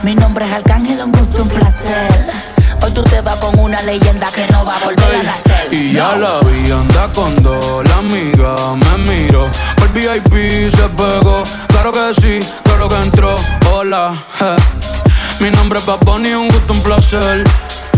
[0.02, 2.26] Mi nombre es Arcángel, un gusto, un placer.
[2.82, 5.72] Hoy tú te vas con una leyenda que no va a volver a nacer.
[5.72, 9.48] Y ya la vi, anda con dos, la amiga me miró.
[9.76, 13.36] Por VIP se pegó, claro que sí, claro que entró.
[13.72, 14.14] Hola,
[15.40, 17.44] mi nombre es Bunny, un gusto, un placer.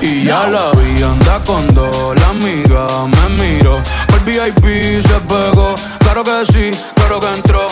[0.00, 3.76] Y ya la vi, anda con dos, la amiga me miró.
[4.14, 7.66] El VIP se pegó, claro que sí, claro que entró.